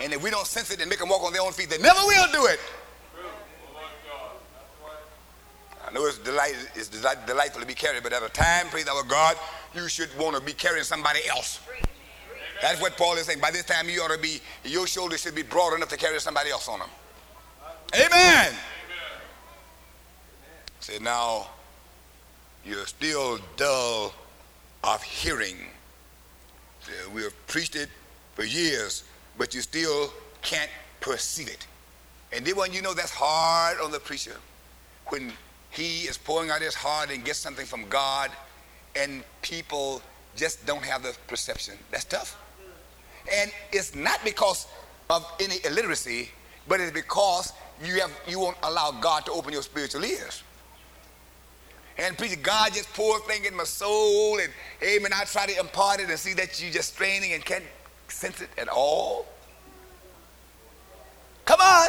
[0.00, 1.78] And if we don't sense it and make them walk on their own feet, they
[1.78, 2.60] never will do it.
[5.86, 9.02] I know it's, delight, it's delightful to be carried, but at a time, praise our
[9.02, 9.36] God,
[9.74, 11.60] you should want to be carrying somebody else.
[12.62, 13.40] That's what Paul is saying.
[13.40, 16.20] By this time, you ought to be, your shoulders should be broad enough to carry
[16.20, 16.88] somebody else on them.
[17.94, 18.08] Amen.
[18.12, 18.54] Amen.
[20.78, 21.48] Say now,
[22.64, 24.14] you're still dull
[24.84, 25.56] of hearing.
[27.12, 27.88] we have preached it
[28.34, 29.04] for years,
[29.40, 31.66] but you still can't perceive it.
[32.30, 34.36] And then when you know that's hard on the preacher,
[35.06, 35.32] when
[35.70, 38.30] he is pouring out his heart and gets something from God,
[38.94, 40.02] and people
[40.36, 41.78] just don't have the perception.
[41.90, 42.38] That's tough.
[43.32, 44.66] And it's not because
[45.08, 46.28] of any illiteracy,
[46.68, 50.42] but it's because you have you won't allow God to open your spiritual ears.
[51.96, 55.12] and preacher, God just pour thing in my soul and amen.
[55.14, 57.64] I try to impart it and see that you're just straining and can't
[58.10, 59.26] sense it at all.
[61.44, 61.88] Come on.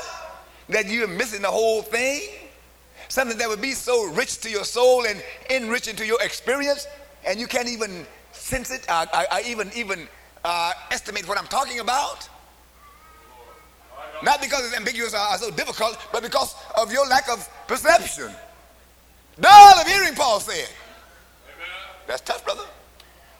[0.70, 2.22] That you're missing the whole thing.
[3.10, 6.88] Something that would be so rich to your soul and enriching to your experience,
[7.26, 10.08] and you can't even sense it, uh, I, I even even
[10.46, 12.30] uh, estimate what I'm talking about.
[14.24, 18.32] Not because it's ambiguous or so difficult, but because of your lack of perception.
[19.40, 20.70] Dull of hearing, Paul said.
[22.08, 22.64] That's tough, brother.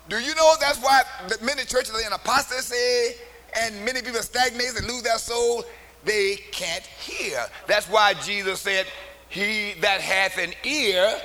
[0.10, 1.04] Do you know that's why
[1.42, 3.16] many churches are in apostasy
[3.60, 5.64] and many people stagnate and lose their soul?
[6.04, 7.46] They can't hear.
[7.68, 8.88] That's why Jesus said,
[9.30, 11.16] He that hath an ear,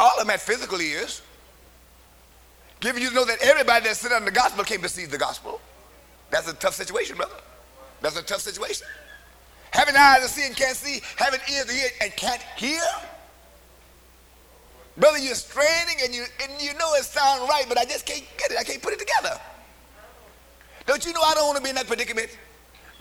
[0.00, 1.22] all of them had physical ears.
[2.80, 5.60] Giving you to know that everybody that's sitting on the gospel to see the gospel.
[6.30, 7.36] That's a tough situation, brother.
[8.02, 8.86] That's a tough situation.
[9.70, 12.82] Having eyes to see and can't see, having ears to hear and can't hear.
[14.96, 18.24] Brother, you're straining and you and you know it sounds right, but I just can't
[18.38, 18.58] get it.
[18.58, 19.40] I can't put it together.
[20.86, 22.28] Don't you know I don't want to be in that predicament?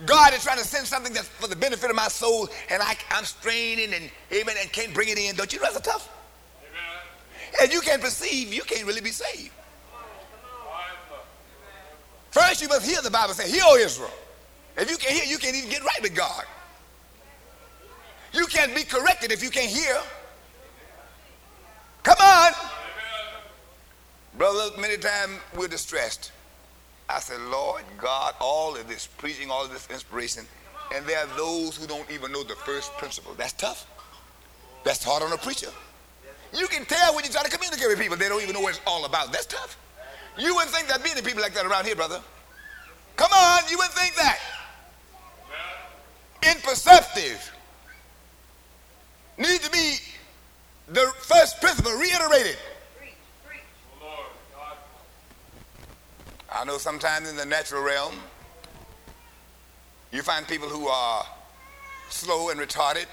[0.06, 2.96] God is trying to send something that's for the benefit of my soul, and I,
[3.12, 5.36] am straining and amen and can't bring it in.
[5.36, 6.10] Don't you know that's tough?
[6.62, 7.62] Amen.
[7.62, 9.52] And you can't perceive, you can't really be saved.
[12.32, 14.10] First, you must hear the Bible say, Hear, O Israel.
[14.76, 16.46] If you can't hear, you can't even get right with God.
[18.34, 19.96] You can't be corrected if you can't hear.
[22.04, 22.52] Come on.
[24.38, 26.32] Brother, many times we're distressed.
[27.10, 30.46] I said, Lord God, all of this preaching, all of this inspiration,
[30.94, 33.34] and there are those who don't even know the first principle.
[33.36, 33.88] That's tough.
[34.84, 35.70] That's hard on a preacher.
[36.54, 38.76] You can tell when you try to communicate with people, they don't even know what
[38.76, 39.32] it's all about.
[39.32, 39.78] That's tough.
[40.38, 42.22] You wouldn't think there'd be any people like that around here, brother.
[43.16, 44.40] Come on, you wouldn't think that.
[46.44, 47.52] Imperceptive.
[49.38, 49.98] Need to be
[50.94, 52.58] the first principle reiterated.
[56.52, 58.14] I know sometimes in the natural realm,
[60.12, 61.26] you find people who are
[62.10, 63.08] slow and retarded,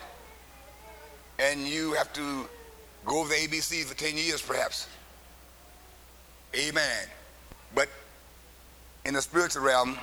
[1.39, 2.47] and you have to
[3.07, 4.87] go over the ABCs for 10 years perhaps.
[6.55, 7.07] Amen.
[7.75, 7.89] But
[9.07, 9.99] in the spiritual realm,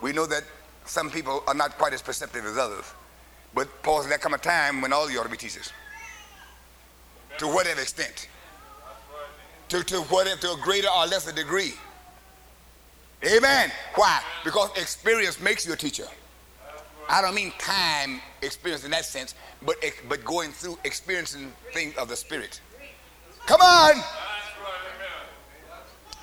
[0.00, 0.44] we know that
[0.84, 2.84] some people are not quite as perceptive as others.
[3.54, 5.72] But Paul said there come a time when all you ought to be teachers.
[7.38, 8.28] To whatever extent.
[9.68, 11.74] To, to whatever, to a greater or lesser degree.
[13.24, 13.70] Amen.
[13.94, 14.20] Why?
[14.44, 16.06] Because experience makes you a teacher.
[17.08, 19.76] I don't mean time experience in that sense, but,
[20.08, 22.60] but going through experiencing things of the Spirit.
[23.46, 24.02] Come on.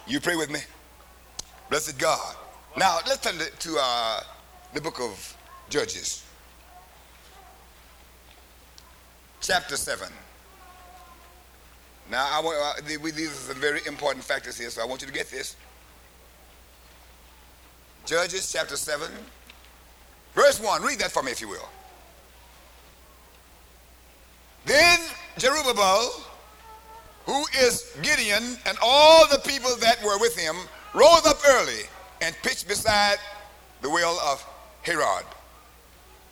[0.08, 0.60] You pray with me.
[1.70, 2.36] Blessed God.
[2.78, 4.20] Now, let's turn to uh,
[4.74, 5.36] the book of
[5.70, 6.24] Judges,
[9.42, 10.08] chapter 7.
[12.10, 15.08] Now, I want, uh, these are some very important factors here, so I want you
[15.08, 15.56] to get this.
[18.06, 19.08] Judges chapter 7,
[20.36, 20.84] verse 1.
[20.84, 21.68] Read that for me, if you will.
[24.66, 25.00] Then
[25.38, 26.22] Jerubbaal,
[27.26, 30.56] who is Gideon, and all the people that were with him,
[30.94, 31.82] rose up early
[32.22, 33.18] and pitched beside
[33.82, 34.46] the well of
[34.84, 35.26] Harod,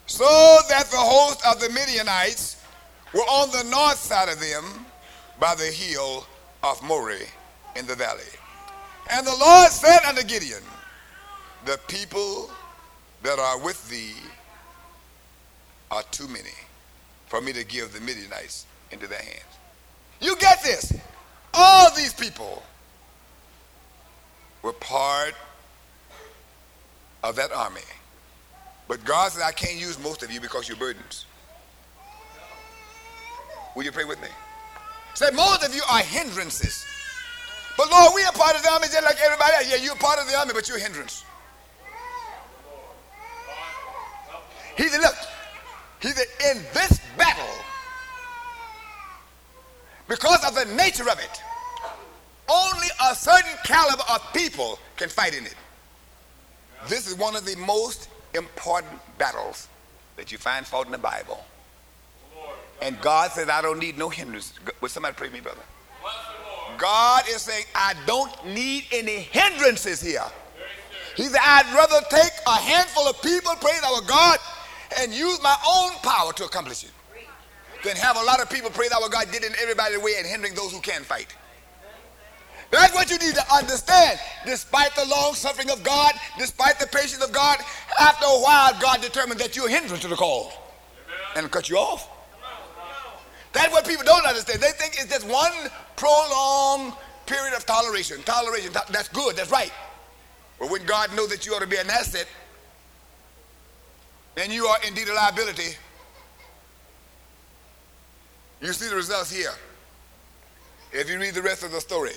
[0.06, 0.24] so
[0.68, 2.62] that the host of the Midianites
[3.12, 4.86] were on the north side of them
[5.40, 6.26] by the hill
[6.62, 7.26] of Moreh
[7.76, 8.22] in the valley.
[9.10, 10.62] And the Lord said unto Gideon,
[11.64, 12.50] the people
[13.22, 14.14] that are with thee
[15.90, 16.54] are too many
[17.26, 19.42] for me to give the Midianites into their hands.
[20.20, 20.96] You get this.
[21.52, 22.62] All these people
[24.62, 25.34] were part
[27.22, 27.80] of that army.
[28.88, 31.26] But God said, I can't use most of you because you're burdens.
[33.74, 34.28] Will you pray with me?
[35.14, 36.84] Say, most of you are hindrances.
[37.76, 39.70] But Lord, we are part of the army just like everybody else.
[39.70, 41.24] Yeah, you're part of the army, but you're a hindrance.
[44.76, 45.14] He said, look,
[46.00, 47.54] he said, in this battle,
[50.08, 51.42] because of the nature of it,
[52.48, 55.54] only a certain caliber of people can fight in it.
[56.88, 59.68] This is one of the most important battles
[60.16, 61.44] that you find fought in the Bible.
[62.82, 64.52] And God says, I don't need no hindrance.
[64.80, 65.62] Would somebody pray me, brother?
[66.76, 70.24] God is saying, I don't need any hindrances here.
[71.16, 74.38] He said, I'd rather take a handful of people, praise our God,
[75.00, 76.90] and use my own power to accomplish it
[77.84, 80.72] than have a lot of people that our God getting everybody away and hindering those
[80.72, 81.34] who can't fight.
[82.70, 84.18] That's what you need to understand.
[84.46, 87.58] Despite the long suffering of God, despite the patience of God,
[88.00, 90.52] after a while, God determined that you're a hindrance to the cause
[91.36, 92.08] and cut you off.
[93.54, 94.60] That's what people don't understand.
[94.60, 95.52] They think it's just one
[95.96, 96.92] prolonged
[97.24, 98.20] period of toleration.
[98.24, 99.72] Toleration, that's good, that's right.
[100.58, 102.26] But when God knows that you ought to be an asset,
[104.36, 105.76] and you are indeed a liability,
[108.60, 109.52] you see the results here.
[110.92, 112.12] If you read the rest of the story,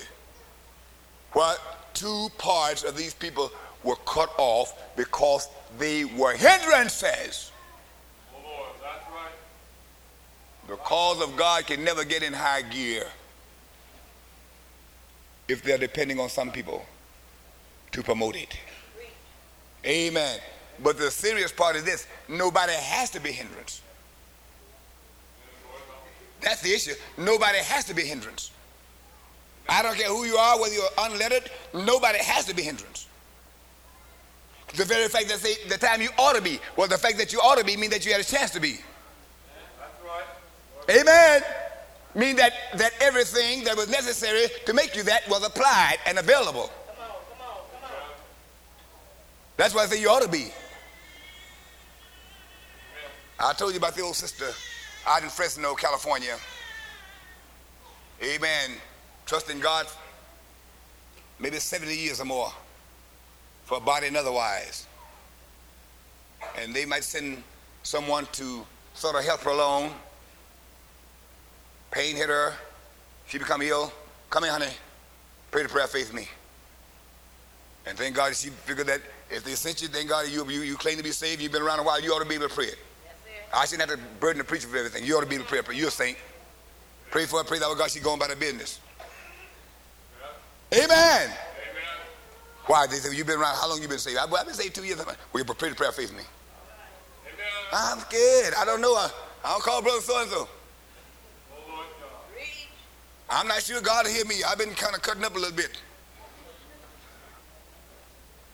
[1.32, 1.60] what
[1.94, 3.50] two parts of these people
[3.84, 7.52] were cut off because they were hindrances.
[10.68, 13.06] The cause of God can never get in high gear
[15.48, 16.84] if they're depending on some people
[17.92, 18.54] to promote it.
[19.86, 20.38] Amen.
[20.82, 23.80] But the serious part is this nobody has to be hindrance.
[26.42, 26.92] That's the issue.
[27.16, 28.50] Nobody has to be hindrance.
[29.70, 33.06] I don't care who you are, whether you're unlettered, nobody has to be hindrance.
[34.76, 37.32] The very fact that say the time you ought to be, well, the fact that
[37.32, 38.80] you ought to be means that you had a chance to be.
[40.90, 41.42] Amen.
[42.14, 46.70] Mean that, that everything that was necessary to make you that was applied and available.
[46.86, 48.10] Come on, come on, come on.
[49.56, 50.50] That's why I say you ought to be.
[53.38, 54.48] I told you about the old sister
[55.06, 56.36] out in Fresno, California.
[58.22, 58.70] Amen.
[59.26, 59.86] Trusting God
[61.38, 62.52] maybe 70 years or more
[63.64, 64.86] for a body and otherwise.
[66.56, 67.42] And they might send
[67.82, 69.94] someone to sort of help her along
[71.90, 72.54] Pain hit her.
[73.26, 73.92] She become ill.
[74.30, 74.72] Come here, honey.
[75.50, 76.28] Pray the prayer of faith me.
[77.86, 80.76] And thank God she figured that if they sent you, thank God you, you, you
[80.76, 82.54] claim to be saved, you've been around a while, you ought to be able to
[82.54, 82.78] pray it.
[83.54, 85.04] I shouldn't have to burden the preacher for everything.
[85.04, 85.62] You ought to be able to pray.
[85.62, 85.76] pray.
[85.76, 86.18] You're a saint.
[87.10, 88.80] Pray for her, pray that God she's going about her business.
[90.70, 90.84] Yeah.
[90.84, 91.22] Amen.
[91.22, 91.32] Amen.
[92.66, 92.86] Why?
[92.86, 94.18] They say, you've been around, how long you been saved?
[94.18, 94.98] I've been saved two years.
[94.98, 96.24] Well, you pray the prayer of faith me.
[97.24, 97.46] Amen.
[97.72, 98.52] I'm scared.
[98.58, 98.92] I don't know.
[98.92, 99.10] I,
[99.42, 100.48] I don't call brother so-and-so.
[103.30, 104.36] I'm not sure God will hear me.
[104.46, 105.70] I've been kind of cutting up a little bit.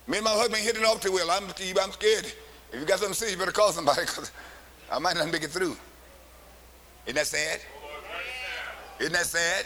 [0.07, 1.31] Me and my husband hitting off too well.
[1.31, 2.25] I'm, I'm scared.
[2.71, 4.31] If you got something to say, you better call somebody because
[4.91, 5.75] I might not make it through.
[7.05, 7.61] Isn't that sad?
[8.99, 9.65] Isn't that sad?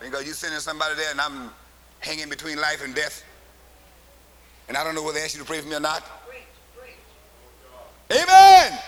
[0.00, 1.50] Because you're sending somebody there and I'm
[2.00, 3.24] hanging between life and death.
[4.68, 6.04] And I don't know whether they ask you to pray for me or not.
[8.10, 8.78] Amen.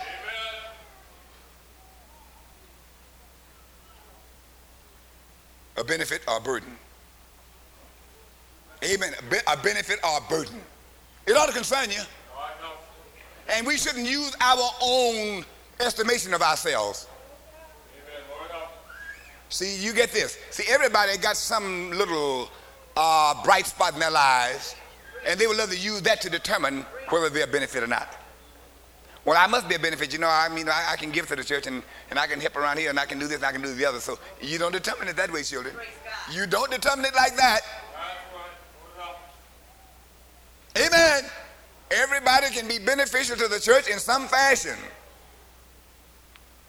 [5.77, 6.75] A benefit or a burden.
[8.83, 9.13] Amen.
[9.47, 10.59] A benefit or a burden.
[11.27, 12.01] It ought to concern you.
[13.49, 15.45] And we shouldn't use our own
[15.79, 17.07] estimation of ourselves.
[19.49, 20.37] See, you get this.
[20.49, 22.49] See, everybody got some little
[22.95, 24.75] uh, bright spot in their lives,
[25.27, 28.20] and they would love to use that to determine whether they're a benefit or not.
[29.23, 30.11] Well, I must be a benefit.
[30.13, 32.39] You know, I mean, I, I, can give to the church and, and I can
[32.39, 33.99] help around here and I can do this and I can do the other.
[33.99, 35.75] So you don't determine it that way, children.
[36.31, 37.61] You don't determine it like that.
[40.77, 41.23] Amen.
[41.91, 44.77] Everybody can be beneficial to the church in some fashion.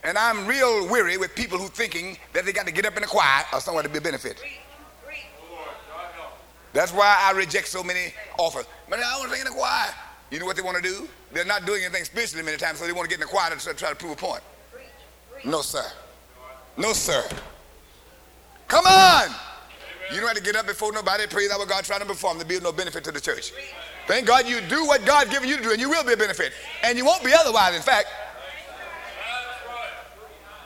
[0.05, 3.03] And I'm real weary with people who thinking that they got to get up in
[3.03, 4.43] the choir or somewhere to be a benefit.
[6.73, 8.67] That's why I reject so many offers.
[8.89, 9.95] But I want to sing in the choir.
[10.33, 11.07] You know what they want to do?
[11.31, 13.51] They're not doing anything spiritually many times, so they want to get in the choir
[13.55, 14.41] to try to prove a point.
[15.45, 15.85] No, sir.
[16.79, 17.23] No, sir.
[18.67, 19.29] Come on.
[20.11, 22.47] You don't have to get up before nobody, praise what God trying to perform to
[22.47, 23.53] be of no benefit to the church.
[24.07, 26.17] Thank God you do what God given you to do, and you will be a
[26.17, 26.55] benefit.
[26.83, 28.09] And you won't be otherwise, in fact.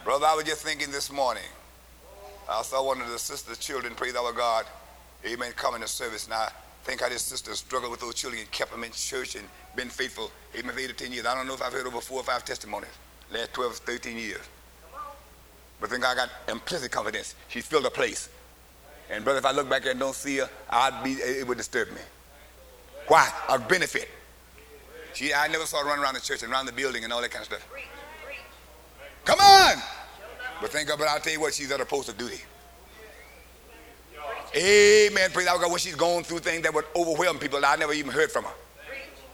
[0.04, 1.42] Brother, I was just thinking this morning.
[2.48, 4.64] I saw one of the sister's children, pray praise our God,
[5.24, 6.28] amen, coming to service.
[6.28, 6.46] Now,
[6.86, 9.88] think how this sister struggled with those children and kept them in church and been
[9.88, 11.26] faithful, even for eight or 10 years.
[11.26, 12.90] I don't know if I've heard over four or five testimonies,
[13.32, 14.40] last 12, 13 years.
[15.80, 17.34] But think I got implicit confidence.
[17.48, 18.28] She's filled a place.
[19.10, 21.88] And brother, if I look back and don't see her, I'd be, it would disturb
[21.88, 22.00] me.
[23.08, 23.28] Why?
[23.48, 24.08] A benefit.
[25.12, 27.20] She, I never saw her run around the church and around the building and all
[27.20, 27.68] that kind of stuff.
[29.24, 29.76] Come on!
[30.60, 32.40] But thank God, but I'll tell you what, she's at a post of duty.
[34.56, 35.30] Amen.
[35.32, 35.70] Praise God.
[35.70, 38.54] When she's going through things that would overwhelm people, I never even heard from her.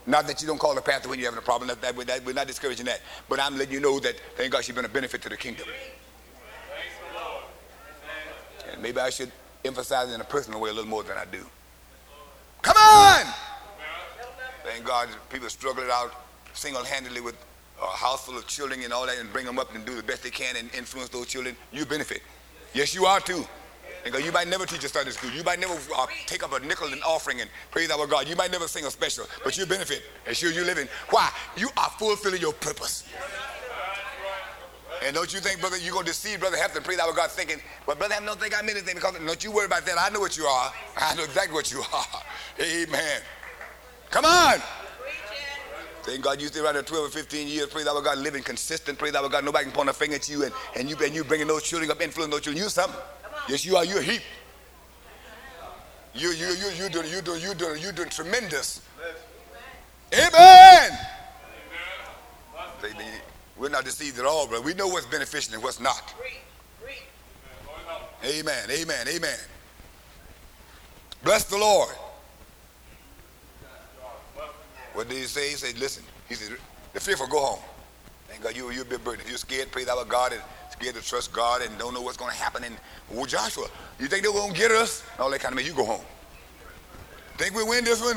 [0.05, 1.68] Not that you don't call her pastor when you're having a problem.
[1.68, 3.01] That, that, that, we're not discouraging that.
[3.29, 5.66] But I'm letting you know that, thank God, she's been a benefit to the kingdom.
[8.73, 9.31] And maybe I should
[9.64, 11.47] emphasize it in a personal way a little more than I do.
[12.62, 13.33] Come on!
[14.64, 16.12] Thank God, people struggle it out
[16.55, 17.37] single-handedly with
[17.81, 20.03] a house full of children and all that and bring them up and do the
[20.03, 21.57] best they can and influence those children.
[21.73, 22.23] You benefit.
[22.75, 23.45] Yes, you are too.
[24.05, 25.30] And you might never teach a Sunday school.
[25.30, 28.28] You might never uh, take up a nickel and offering and praise our God.
[28.28, 30.88] You might never sing a special, but you benefit as sure you living.
[31.11, 31.30] Why?
[31.57, 33.05] You are fulfilling your purpose.
[35.05, 37.61] And don't you think, brother, you're going to deceive Brother Hampton, pray thou God, thinking,
[37.86, 39.96] well, Brother Hampton don't think I'm anything because don't you worry about that.
[39.98, 40.72] I know what you are.
[40.96, 42.07] I know exactly what you are.
[42.61, 43.20] Amen.
[44.11, 44.61] Come on.
[46.05, 47.68] Thank God you stay around there 12 or 15 years.
[47.68, 48.98] Pray thou God, living consistent.
[48.98, 51.24] Pray thou God, nobody can point a finger at you and, and you and you
[51.24, 52.62] bringing those children up, influencing those children.
[52.62, 53.00] You something.
[53.49, 53.84] Yes, you are.
[53.84, 54.22] You're a heap.
[56.14, 58.82] You you you you doing you doing you doing you doing tremendous.
[60.12, 60.99] Amen.
[63.57, 66.14] We're not deceived at all, but we know what's beneficial and what's not.
[68.24, 68.70] Amen.
[68.70, 69.09] Amen.
[69.09, 69.38] Amen.
[71.24, 71.95] Bless the Lord.
[74.95, 75.51] What did he say?
[75.51, 76.57] He said, listen, he said,
[76.93, 77.61] the fearful go home.
[78.28, 79.22] Thank God you, a bit burdened.
[79.22, 80.43] If you're scared, pray thou God and
[80.83, 82.64] scared to trust God and don't know what's going to happen.
[82.64, 82.76] And,
[83.09, 83.68] well, Joshua,
[84.01, 85.05] you think they're going to get us?
[85.18, 86.05] All that kind of man, you go home.
[87.39, 88.16] Think we win this one?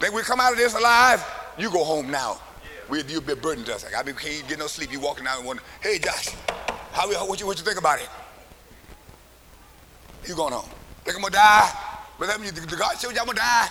[0.00, 1.22] Think we come out of this alive?
[1.58, 2.40] You go home now.
[2.88, 3.84] We, you're a bit burdened to us.
[3.84, 4.90] Like, I mean, can't get no sleep.
[4.90, 6.30] You walking out and wonder, hey, Josh,
[6.92, 8.08] how, what, you, what you think about it?
[10.26, 10.68] You going home.
[11.04, 11.72] Think I'm going to die?
[12.18, 13.68] But the God showed you I'm going to die.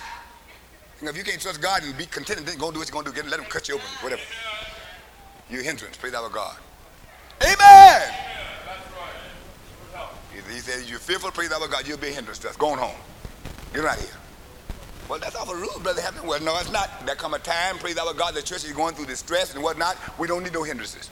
[1.02, 3.04] If you can't trust God and be content and then go do what you're going
[3.06, 4.22] to do, get, let him cut you open, whatever.
[5.50, 5.96] You're a hindrance.
[5.96, 6.56] Praise our God.
[7.44, 8.14] Amen.
[10.50, 12.56] He, said, you're fearful, praise our God, you'll be a hindrance to us.
[12.56, 12.94] Going home.
[13.72, 14.10] Get right here.
[15.08, 16.26] Well, that's awful rude, Brother Hampton.
[16.26, 17.06] Well, no, it's not.
[17.06, 19.96] There come a time, praise our God, the church is going through distress and whatnot.
[20.18, 21.10] We don't need no hindrances.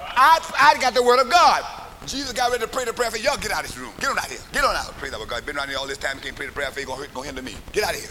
[0.00, 1.64] I, I got the word of God.
[2.06, 3.36] Jesus got ready to pray the prayer for y'all.
[3.36, 3.92] Get out of this room.
[4.00, 4.38] Get on out here.
[4.52, 4.92] Get on out.
[4.98, 5.44] Praise our God.
[5.44, 6.18] Been around here all this time.
[6.20, 6.86] Can't pray the prayer for you.
[6.86, 7.54] Going to hinder me.
[7.72, 8.10] Get out of here.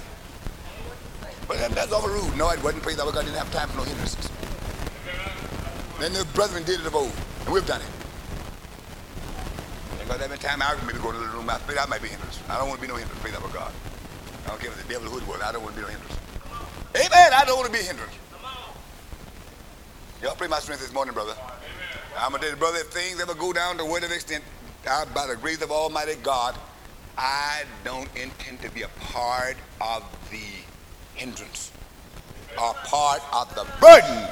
[1.48, 2.38] But that, that's awful rude.
[2.38, 2.84] No, it wasn't.
[2.84, 3.26] Praise our God.
[3.26, 4.30] Didn't have time for no hindrances.
[6.00, 7.12] Then the brethren did it of old.
[7.48, 7.88] And we've done it.
[10.08, 12.42] God, every time I maybe go to the room, I pray I might be hindrance.
[12.50, 13.22] I don't want to be no hindrance.
[13.22, 13.72] Praise our God.
[14.46, 15.42] I don't care if the devil who it was.
[15.42, 16.18] I don't want to be no hindrance.
[16.96, 17.32] Amen.
[17.34, 18.14] I don't want to be a hindrance.
[20.22, 21.36] Y'all pray my strength this morning, brother.
[22.18, 24.44] I'm going to tell brother, if things ever go down to whatever extent,
[24.90, 26.56] I, by the grace of Almighty God,
[27.18, 30.44] I don't intend to be a part of the
[31.16, 31.72] hindrance
[32.62, 34.28] or part of the burden.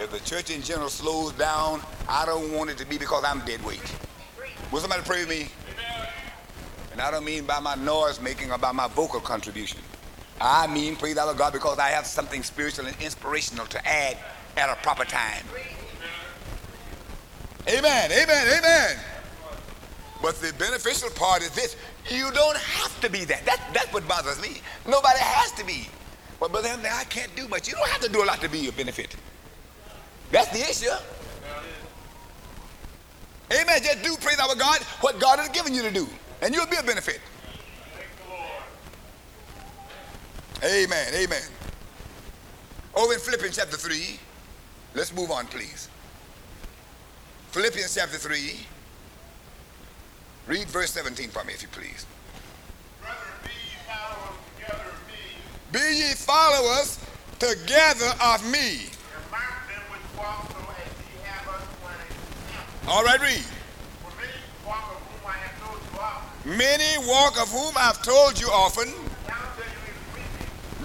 [0.00, 3.40] If the church in general slows down, I don't want it to be because I'm
[3.40, 3.94] dead weight.
[4.72, 5.48] Will somebody pray with me?
[6.92, 9.80] And I don't mean by my noise making or by my vocal contribution.
[10.40, 14.16] I mean, praise our God, because I have something spiritual and inspirational to add
[14.56, 15.44] at a proper time.
[17.68, 18.96] Amen, amen, amen.
[20.20, 21.76] But the beneficial part is this
[22.10, 23.44] you don't have to be that.
[23.46, 24.60] that that's what bothers me.
[24.86, 25.88] Nobody has to be.
[26.40, 27.68] Well, Brother Anthony, I can't do much.
[27.68, 29.16] You don't have to do a lot to be a benefit.
[30.30, 30.94] That's the issue.
[33.52, 33.82] Amen.
[33.82, 36.08] Just do, praise our God, what God has given you to do,
[36.42, 37.20] and you'll be a benefit.
[40.64, 41.14] Amen.
[41.14, 41.42] Amen.
[42.94, 44.18] Over in Philippians chapter 3,
[44.94, 45.88] let's move on, please.
[47.50, 48.66] Philippians chapter 3.
[50.46, 52.06] Read verse 17 for me, if you please.
[55.72, 56.98] be ye followers
[57.38, 58.93] together of me.
[62.86, 63.44] All right, read.
[66.44, 68.92] Many walk of whom I've told you often.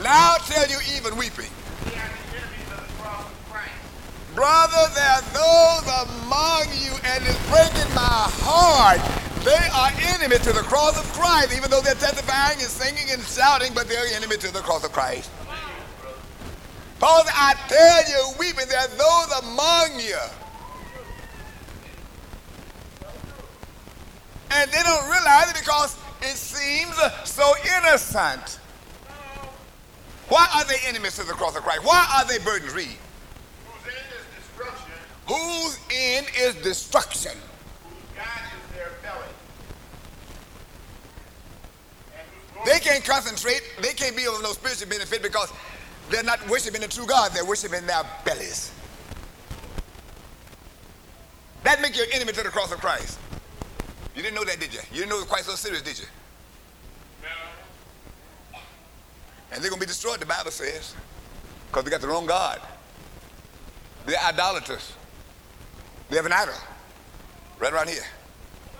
[0.02, 1.52] Now tell you even weeping.
[4.34, 9.02] Brother, there are those among you, and it's breaking my heart.
[9.43, 13.22] They are enemy to the cross of Christ, even though they're testifying and singing and
[13.24, 15.30] shouting, but they're enemy to the cross of Christ.
[17.00, 20.16] Paul I tell you, weeping, there are those among you.
[24.52, 28.60] And they don't realize it because it seems so innocent.
[30.28, 31.84] Why are they enemies to the cross of Christ?
[31.84, 32.72] Why are they burdened?
[32.72, 32.88] Read.
[33.68, 34.93] Whose end is destruction.
[35.28, 37.38] Whose end is destruction?
[42.66, 43.62] They can't concentrate.
[43.82, 45.52] They can't be of no spiritual benefit because
[46.10, 47.32] they're not worshiping the true God.
[47.32, 48.72] They're worshiping their bellies.
[51.64, 53.18] That makes you an enemy to the cross of Christ.
[54.20, 54.82] You didn't know that, did you?
[54.91, 56.05] You didn't know it was quite so serious, did you?
[57.24, 58.59] No.
[59.53, 60.93] And they're going to be destroyed, the Bible says,
[61.67, 62.59] because they got the wrong God.
[64.05, 64.91] They're idolaters.
[66.09, 66.53] They have an idol
[67.59, 68.03] right around here,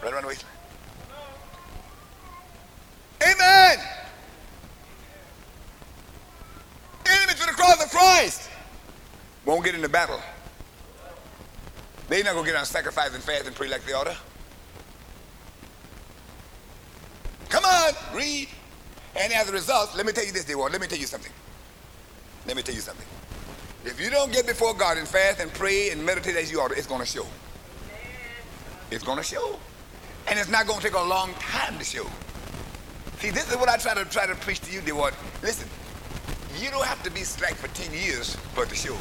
[0.04, 0.52] right around the waistline.
[3.24, 3.78] Amen.
[7.06, 8.50] Enemy to the cross of Christ
[9.46, 10.20] won't get in the battle.
[12.10, 14.18] They're not gonna get on sacrifice and fast and pray like they oughta.
[17.50, 18.48] Come on, read.
[19.16, 20.72] And as a result, let me tell you this, want.
[20.72, 21.32] Let me tell you something.
[22.46, 23.06] Let me tell you something.
[23.86, 26.72] If you don't get before God and fast and pray and meditate as you ought,
[26.72, 27.26] it's going to show.
[28.92, 29.58] It's going to show.
[30.28, 32.06] And it's not going to take a long time to show.
[33.20, 35.14] See, this is what I try to try to preach to you, one.
[35.42, 35.68] Listen,
[36.62, 38.96] you don't have to be slack for 10 years for to show.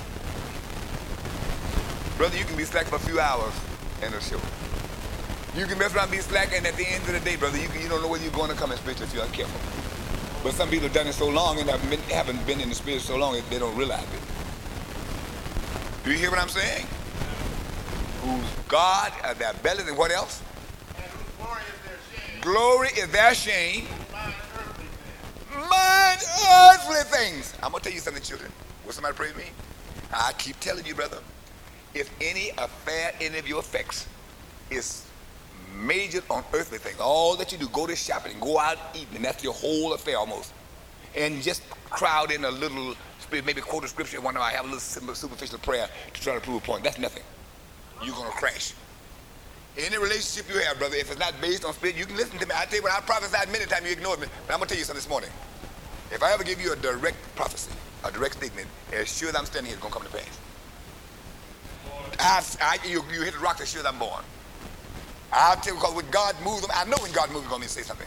[2.16, 3.52] Brother, you can be slack for a few hours
[4.02, 4.67] and it'll show.
[5.58, 7.66] You can mess around be slack, and at the end of the day, brother, you,
[7.66, 10.44] can, you don't know whether you're going to come in spirit if you're uncareful.
[10.44, 12.76] But some people have done it so long and haven't been, haven't been in the
[12.76, 14.20] spirit so long they don't realize it.
[16.04, 16.86] Do you hear what I'm saying?
[18.22, 20.40] Whose God uh, are their bellies and what else?
[22.40, 23.86] Glory is their shame.
[25.56, 26.20] Mind
[26.52, 27.52] earthly things.
[27.64, 28.52] I'm going to tell you something, children.
[28.86, 29.50] Will somebody pray praise me?
[30.14, 31.18] I keep telling you, brother,
[31.94, 34.06] if any affair any of your affects
[34.70, 35.07] is
[35.76, 39.42] majored on earthly things, all that you do, go to shopping, go out eating, that's
[39.42, 40.52] your whole affair almost.
[41.16, 42.94] And just crowd in a little,
[43.30, 46.40] maybe quote a scripture, one of I have a little superficial prayer to try to
[46.40, 46.84] prove a point.
[46.84, 47.22] That's nothing.
[48.04, 48.74] You're going to crash.
[49.76, 52.46] Any relationship you have, brother, if it's not based on spirit, you can listen to
[52.46, 52.52] me.
[52.56, 54.26] I tell you what, I prophesied many times, you ignored me.
[54.46, 55.30] But I'm going to tell you something this morning.
[56.10, 57.70] If I ever give you a direct prophecy,
[58.04, 60.26] a direct statement, as sure as I'm standing here, it's going to come to
[62.18, 62.58] pass.
[62.60, 64.24] I, I, you, you hit the rock as sure as I'm born.
[65.32, 67.62] I'll tell you, because when God moves them, I know when God moves, He's going
[67.62, 68.06] to say something.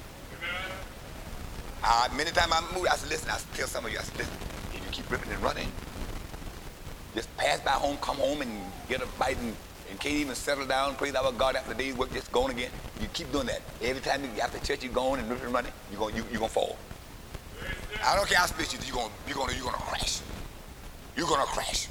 [1.83, 4.17] Uh, many times I move, I said, listen, I tell some of you, I said,
[4.17, 4.33] listen,
[4.73, 5.71] if you keep ripping and running,
[7.15, 8.51] just pass by home, come home and
[8.87, 9.55] get a bite and,
[9.89, 12.71] and can't even settle down, praise our God after the day's work, just going again.
[13.01, 13.61] You keep doing that.
[13.81, 16.39] Every time you after church, you're going and ripping and running, you're going, you, you're
[16.39, 16.77] going to fall.
[18.03, 20.21] I don't care how split you, you're going, you're going, you're going to crash.
[21.15, 21.87] You're going to crash.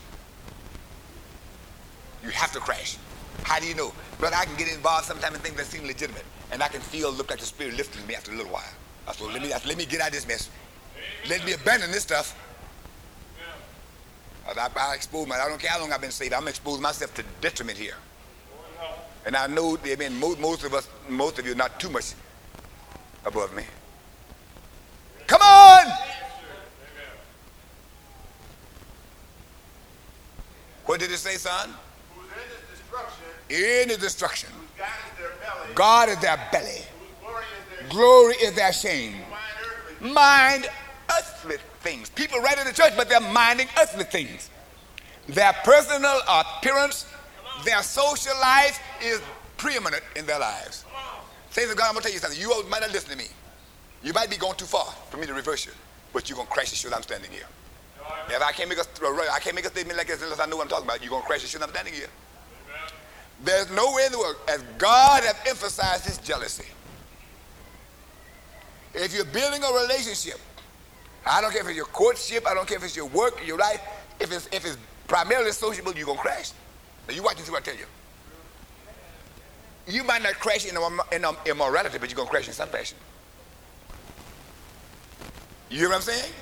[2.23, 2.97] You have to crash.
[3.43, 3.93] How do you know?
[4.19, 7.11] Brother, I can get involved sometimes in things that seem legitimate, and I can feel,
[7.13, 8.63] look like the Spirit lifting me after a little while.
[9.09, 10.51] I said, let me, let me get out of this mess.
[11.29, 12.37] Let me abandon this stuff.
[14.47, 17.15] I, I expose my, I don't care how long I've been saved, I'm exposing myself
[17.15, 17.95] to detriment here.
[19.27, 22.15] And I know, I mean, most, most of us, most of you, not too much
[23.25, 23.65] above me.
[25.27, 25.87] Come on!
[30.87, 31.71] What did it say, son?
[33.51, 34.51] The destruction.
[35.75, 36.83] God is their belly.
[37.89, 39.17] Glory is their shame.
[40.01, 40.69] Mind
[41.11, 42.11] earthly things.
[42.11, 44.51] People right in the church, but they're minding earthly things.
[45.29, 47.07] Their personal appearance,
[47.65, 49.21] their social life is
[49.57, 50.85] preeminent in their lives.
[51.51, 52.41] Saints of God, I'm going to tell you something.
[52.41, 53.27] You might not listen to me.
[54.03, 55.73] You might be going too far for me to reverse you,
[56.13, 57.47] but you're going to crash the shoe I'm standing here.
[58.29, 60.57] If I can't make a, I can't make a statement like this unless I know
[60.57, 62.09] what I'm talking about, you're going to crash the shoe I'm standing here.
[63.43, 66.67] There's no way in the world, as God has emphasized his jealousy.
[68.93, 70.39] If you're building a relationship,
[71.25, 73.59] I don't care if it's your courtship, I don't care if it's your work, your
[73.59, 73.81] life,
[74.19, 74.77] if it's, if it's
[75.07, 76.53] primarily sociable, you're going to crash.
[77.09, 77.87] Now you watch and see what I tell you.
[79.87, 80.77] You might not crash in,
[81.13, 82.99] in immorality, but you're going to crash in some fashion.
[85.71, 86.33] You hear what I'm saying?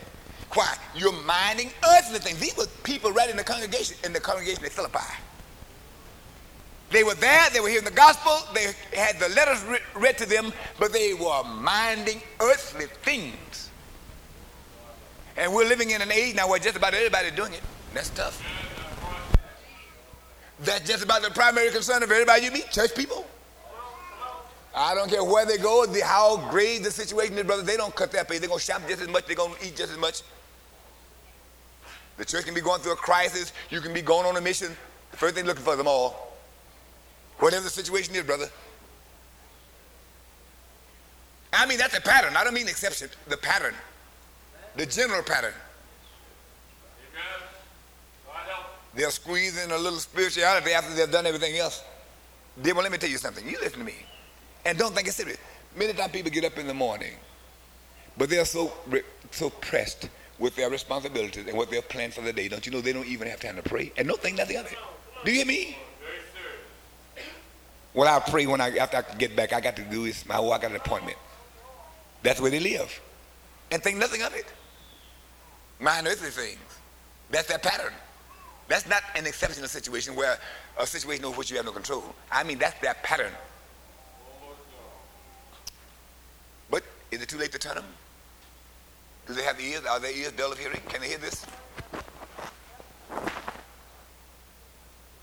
[0.54, 0.74] Why?
[0.96, 2.38] You're minding earthly things.
[2.40, 4.98] These were people right in the congregation, in the congregation at Philippi.
[6.90, 9.62] They were there, they were hearing the gospel, they had the letters
[9.94, 13.70] read to them, but they were minding earthly things.
[15.36, 17.60] And we're living in an age now where just about everybody doing it.
[17.92, 18.42] That's tough.
[20.60, 23.26] That's just about the primary concern of everybody you meet, church people.
[24.74, 27.62] I don't care where they go, the, how grave the situation is, brother.
[27.62, 28.38] They don't cut that pay.
[28.38, 29.26] They're going to shop just as much.
[29.26, 30.22] They're going to eat just as much.
[32.16, 33.52] The church can be going through a crisis.
[33.70, 34.76] You can be going on a mission.
[35.10, 36.27] The first thing looking for them all
[37.38, 38.48] Whatever the situation is, brother.
[41.52, 42.36] I mean, that's a pattern.
[42.36, 43.08] I don't mean exception.
[43.28, 43.74] The pattern.
[44.76, 45.54] The general pattern.
[48.94, 51.84] They'll squeeze in a little spirituality after they've done everything else.
[52.60, 53.48] Dear, well, let me tell you something.
[53.48, 53.94] You listen to me.
[54.64, 55.38] And don't think it's serious.
[55.76, 57.12] Many times people get up in the morning,
[58.16, 58.72] but they're so,
[59.30, 60.08] so pressed
[60.40, 62.48] with their responsibilities and what they're planned for the day.
[62.48, 63.92] Don't you know they don't even have time to pray?
[63.96, 64.78] And don't think nothing of it.
[65.24, 65.78] Do you hear me?
[67.94, 69.52] Well, I pray when I after I get back.
[69.52, 70.26] I got to do this.
[70.26, 71.16] My oh, I got an appointment.
[72.22, 73.00] That's where they live,
[73.70, 74.46] and think nothing of it.
[75.80, 76.58] Mind earthly things.
[77.30, 77.92] That's their pattern.
[78.68, 80.38] That's not an exceptional situation where
[80.78, 82.04] a situation over which you have no control.
[82.30, 83.32] I mean, that's their pattern.
[86.70, 87.84] But is it too late to turn them?
[89.26, 89.84] Do they have ears?
[89.88, 90.80] Are their ears dull of hearing?
[90.88, 91.44] Can they hear this?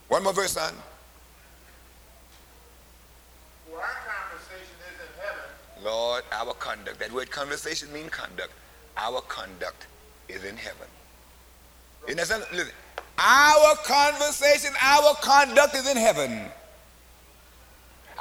[0.07, 0.74] One more verse, son.
[5.86, 7.00] Lord, our conduct.
[7.00, 8.52] That word conversation means conduct.
[8.98, 9.86] Our conduct
[10.28, 10.88] is in heaven.
[12.08, 12.58] Isn't that something?
[12.58, 12.74] Listen,
[13.20, 16.46] Our conversation, our conduct is in heaven.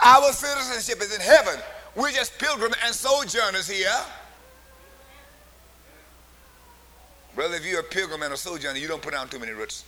[0.05, 1.59] Our citizenship is in heaven.
[1.97, 3.89] We're just pilgrims and sojourners here.
[7.35, 9.85] Brother, if you're a pilgrim and a sojourner, you don't put down too many roots.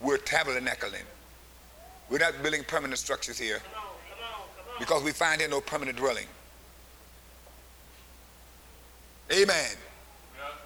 [0.00, 1.04] We're tabernacling.
[2.08, 3.60] We're not building permanent structures here
[4.80, 6.26] because we find here no permanent dwelling.
[9.30, 9.76] Amen.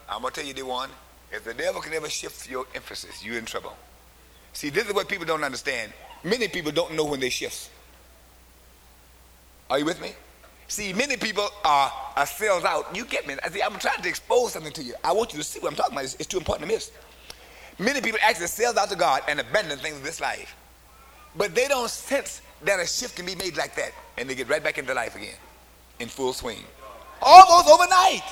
[0.08, 0.88] I'm going to tell you the one.
[1.32, 3.74] If the devil can ever shift your emphasis, you're in trouble.
[4.52, 5.92] See, this is what people don't understand.
[6.22, 7.70] Many people don't know when they shift.
[9.68, 10.12] Are you with me?
[10.68, 12.94] See, many people are, are sales out.
[12.96, 13.34] You get me?
[13.44, 14.94] I See, I'm trying to expose something to you.
[15.02, 16.04] I want you to see what I'm talking about.
[16.04, 16.92] It's, it's too important to miss.
[17.78, 20.54] Many people actually sell out to God and abandon things in this life.
[21.36, 23.92] But they don't sense that a shift can be made like that.
[24.16, 25.36] And they get right back into life again
[26.00, 26.64] in full swing.
[27.22, 28.22] Almost overnight.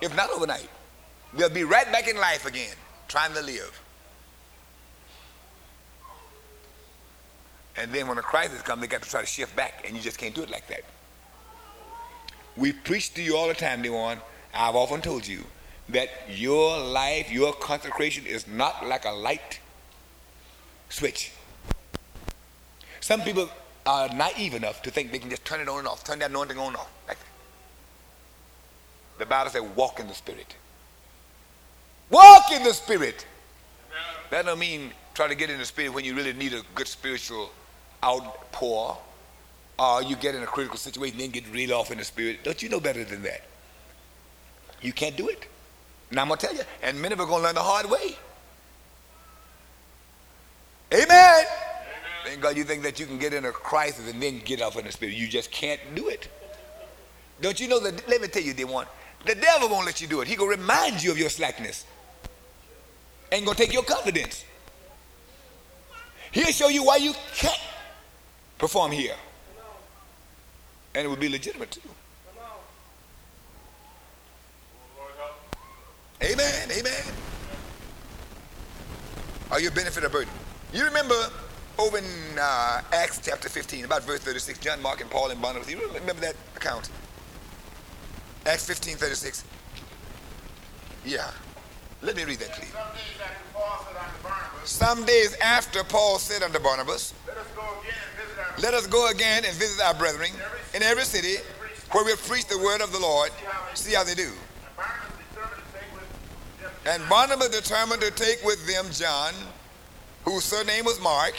[0.00, 0.68] If not overnight.
[1.34, 2.74] They'll be right back in life again,
[3.06, 3.82] trying to live.
[7.76, 10.02] And then when a crisis comes, they got to try to shift back, and you
[10.02, 10.82] just can't do it like that.
[12.56, 14.18] We preach to you all the time, Dewan.
[14.52, 15.44] I've often told you
[15.90, 19.60] that your life, your consecration is not like a light
[20.88, 21.30] switch.
[23.08, 23.48] Some people
[23.86, 26.28] are naive enough to think they can just turn it on and off, turn that
[26.28, 26.90] anointing on and off.
[27.08, 27.26] Like that.
[29.18, 30.54] The Bible says, walk in the Spirit.
[32.10, 33.26] Walk in the Spirit.
[34.28, 36.86] That don't mean try to get in the Spirit when you really need a good
[36.86, 37.48] spiritual
[38.04, 38.98] outpour,
[39.78, 42.44] or you get in a critical situation, then get reeled off in the spirit.
[42.44, 43.40] Don't you know better than that?
[44.82, 45.46] You can't do it.
[46.10, 48.18] Now I'm gonna tell you, and many of are gonna learn the hard way.
[50.92, 51.46] Amen.
[52.40, 54.84] God you think that you can get in a crisis and then get off in
[54.84, 55.14] the spirit.
[55.14, 56.28] You just can't do it.
[57.40, 58.08] Don't you know that?
[58.08, 58.86] Let me tell you, they one,
[59.24, 60.28] the devil won't let you do it.
[60.28, 61.84] He gonna remind you of your slackness.
[63.30, 64.44] Ain't gonna take your confidence.
[66.32, 67.60] He'll show you why you can't
[68.58, 69.14] perform here.
[70.94, 71.80] And it would be legitimate too.
[76.22, 76.70] Amen.
[76.72, 77.02] Amen.
[79.50, 80.32] Are you a benefit or burden?
[80.72, 81.30] You remember
[81.78, 82.04] over in
[82.40, 85.70] uh, Acts chapter 15, about verse 36, John, Mark, and Paul and Barnabas.
[85.70, 86.90] You remember that account?
[88.46, 89.44] Acts 15, 36.
[91.04, 91.30] Yeah.
[92.02, 92.72] Let me read that, please.
[94.64, 97.14] Some days after Paul said unto Barnabas,
[98.60, 100.30] let us go again and visit our brethren
[100.74, 101.36] in every city
[101.92, 103.30] where we preach the word of the Lord.
[103.74, 104.30] See how they do.
[106.86, 109.34] And Barnabas determined to take with them John,
[110.24, 111.34] whose surname was Mark.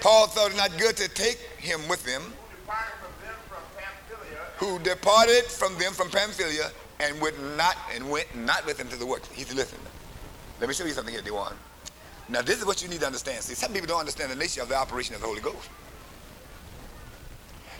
[0.00, 2.22] Paul thought it not good to take him with them,
[4.56, 6.70] who departed from them from Pamphylia
[7.00, 9.24] and would not and went not with them to the work.
[9.32, 9.78] He said, listen,
[10.60, 11.54] let me show you something here, Dewan.
[12.28, 13.42] Now, this is what you need to understand.
[13.42, 15.68] See, some people don't understand the nature of the operation of the Holy Ghost.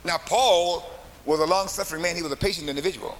[0.04, 0.88] Now, Paul
[1.26, 3.18] was a long suffering man, he was a patient individual.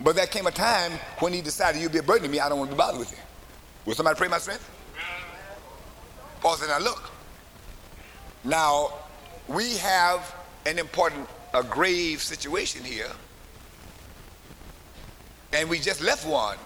[0.00, 2.48] But there came a time when he decided, You'll be a burden to me, I
[2.48, 3.18] don't want to be bothered with you.
[3.84, 4.68] Will somebody pray my strength?
[6.40, 7.10] Paul said, I look,
[8.44, 8.92] now
[9.48, 10.34] we have
[10.66, 13.10] an important, a grave situation here.
[15.52, 16.58] And we just left one.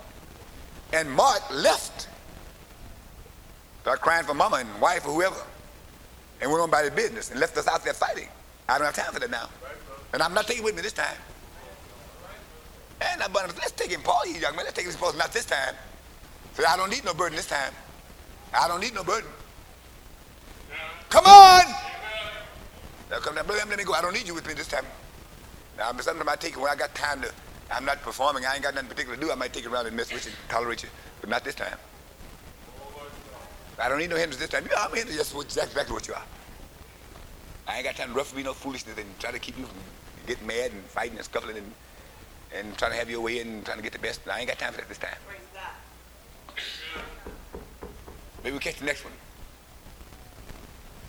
[0.93, 2.09] And Mark left
[3.83, 5.43] Start crying for mama and wife or whoever.
[6.41, 8.29] And went on by their business and left us out there fighting.
[8.69, 9.49] I don't have time for that now.
[10.13, 11.17] And I'm not taking with me this time.
[13.01, 15.45] And I'm let's take him, Paul, you young man, let's take him supposed not this
[15.45, 15.75] time.
[16.55, 17.73] So I don't need no burden this time.
[18.55, 19.29] I don't need no burden.
[21.13, 21.65] Come on!
[23.11, 23.93] Now come down, brother, let me go.
[23.93, 24.87] I don't need you with me this time.
[25.77, 27.31] Now, sometimes I take it when I got time to,
[27.71, 29.31] I'm not performing, I ain't got nothing particular to do.
[29.31, 30.89] I might take it around and mess with you, tolerate you,
[31.21, 31.77] but not this time.
[33.79, 34.65] I don't need no hindrance this time.
[34.65, 36.25] You know, I'm hindrance just exactly what you are.
[37.69, 39.77] I ain't got time to rough me no foolishness and try to keep you from
[40.27, 41.73] getting mad and fighting and scuffling and,
[42.55, 44.27] and trying to have your way and trying to get the best.
[44.33, 45.19] I ain't got time for that this time.
[48.43, 49.13] Maybe we'll catch the next one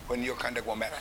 [0.06, 0.98] when your conduct won't matter.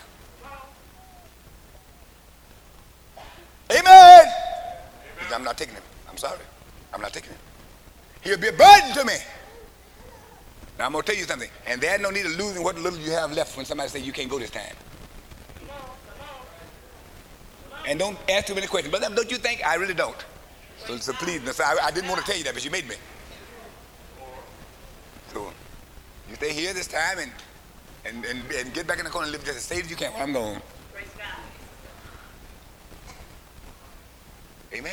[3.71, 3.81] Amen.
[3.85, 4.33] Amen.
[5.33, 5.83] I'm not taking him.
[6.09, 6.39] I'm sorry.
[6.93, 7.39] I'm not taking him.
[8.21, 9.15] He'll be a burden to me.
[10.77, 13.11] Now I'm gonna tell you something, and there's no need of losing what little you
[13.11, 14.75] have left when somebody say you can't go this time.
[17.87, 18.91] And don't ask too many questions.
[18.91, 19.65] But don't you think?
[19.65, 20.15] I really don't.
[20.85, 22.87] So, so please, so I, I, didn't want to tell you that, but you made
[22.87, 22.95] me.
[25.33, 25.51] So
[26.29, 27.31] you stay here this time and
[28.05, 29.95] and, and, and get back in the corner and live just as safe as you
[29.95, 30.11] can.
[30.17, 30.61] I'm going.
[34.73, 34.91] Amen.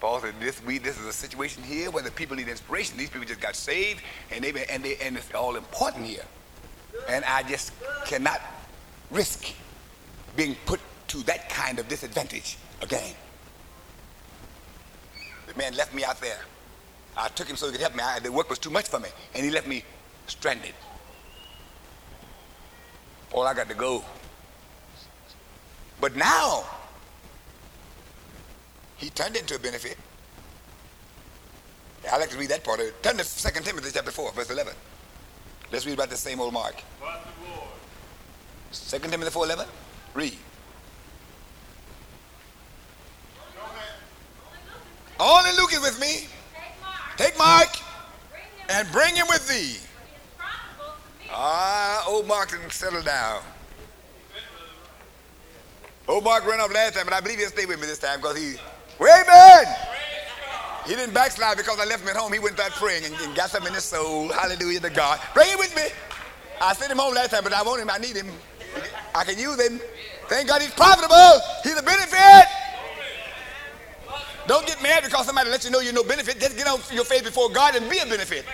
[0.00, 2.98] Paul said, this, we, this is a situation here where the people need inspiration.
[2.98, 6.24] These people just got saved, and, they, and, they, and it's all important here.
[7.08, 7.72] And I just
[8.04, 8.40] cannot
[9.10, 9.54] risk
[10.36, 13.14] being put to that kind of disadvantage again.
[15.46, 16.40] The man left me out there.
[17.16, 18.02] I took him so he could help me.
[18.02, 19.82] I, the work was too much for me, and he left me
[20.26, 20.74] stranded.
[23.32, 24.04] All I got to go.
[26.00, 26.64] But now,
[28.96, 29.96] he turned into a benefit.
[32.10, 33.02] I like to read that part of it.
[33.02, 34.72] Turn to 2 Timothy chapter 4, verse 11.
[35.72, 36.82] Let's read about the same old Mark.
[38.72, 39.66] 2 Timothy 4, 11.
[40.14, 40.36] Read.
[45.18, 46.28] Only Luke is with me.
[47.16, 47.68] Take Mark
[48.68, 49.78] and bring him with thee.
[51.38, 53.42] Ah, old Mark didn't settle down.
[56.08, 58.20] Old Mark ran off last time, but I believe he'll stay with me this time
[58.20, 58.54] because he,
[58.98, 59.76] amen.
[60.86, 62.32] He didn't backslide because I left him at home.
[62.32, 64.28] He went back praying and, and got something in his soul.
[64.28, 65.18] Hallelujah to God.
[65.18, 65.82] Him with me.
[66.58, 67.90] I sent him home last time, but I want him.
[67.90, 68.28] I need him.
[69.14, 69.78] I can use him.
[70.28, 71.40] Thank God he's profitable.
[71.64, 72.48] He's a benefit.
[74.46, 76.40] Don't get mad because somebody lets you know you're no benefit.
[76.40, 78.46] Just get on your face before God and be a benefit.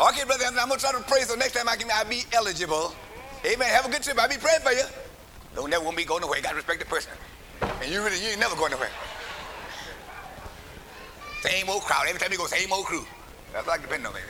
[0.00, 2.24] Okay, brother, I'm, going to try to pray so next time I can I be
[2.32, 2.92] eligible.
[3.46, 3.68] Amen.
[3.68, 4.18] Have a good trip.
[4.18, 4.82] I'll be praying for you.
[5.54, 6.38] Don't never want me going nowhere.
[6.38, 7.12] You got to respect the person.
[7.62, 8.90] And you really, you ain't never going nowhere.
[11.42, 12.06] Same old crowd.
[12.08, 13.04] Every time you go, same old crew.
[13.52, 14.20] That's like depending on me.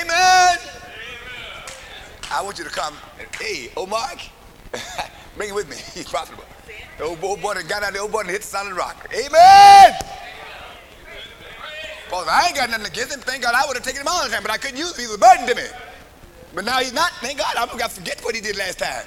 [0.00, 0.58] Amen.
[2.30, 2.94] I want you to come.
[3.38, 4.20] Hey, Mark,
[5.36, 5.76] bring it with me.
[5.94, 6.44] He's profitable.
[6.96, 9.10] The old, old boy that got out the old boy and hit solid rock.
[9.12, 9.92] Amen.
[12.10, 13.20] Well, I ain't got nothing against him.
[13.20, 15.02] Thank God I would have taken him all the time, but I couldn't use him.
[15.02, 15.66] He was a burden to me.
[16.54, 17.12] But now he's not.
[17.20, 19.04] Thank God I'm going to forget what he did last time.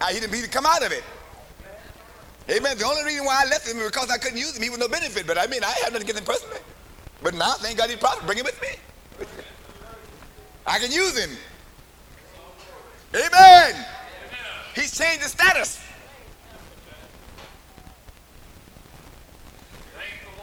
[0.00, 1.02] I, he didn't, he didn't come out of it.
[2.48, 2.78] Amen.
[2.78, 4.62] The only reason why I left him was because I couldn't use him.
[4.62, 5.26] He was no benefit.
[5.26, 6.60] But I mean, I had nothing against him personally.
[7.22, 8.26] But now, thank God he's profitable.
[8.26, 9.26] Bring him with me.
[10.66, 11.30] I can use him.
[13.14, 13.86] Amen.
[14.74, 15.80] He's changed his status.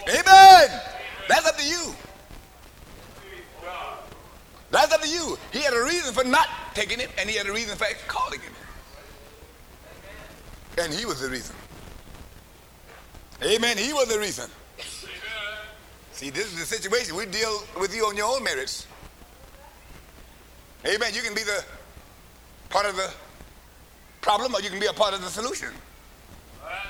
[0.09, 0.96] Amen.
[1.27, 1.95] That's up to you.
[4.69, 5.37] That's up to you.
[5.51, 8.39] He had a reason for not taking him, and he had a reason for calling
[8.39, 8.53] him.
[10.77, 11.55] And he was the reason.
[13.43, 13.77] Amen.
[13.77, 14.49] He was the reason.
[16.11, 17.15] See, this is the situation.
[17.15, 18.87] We deal with you on your own merits.
[20.85, 21.13] Amen.
[21.13, 21.63] You can be the
[22.69, 23.11] part of the
[24.21, 25.69] problem or you can be a part of the solution.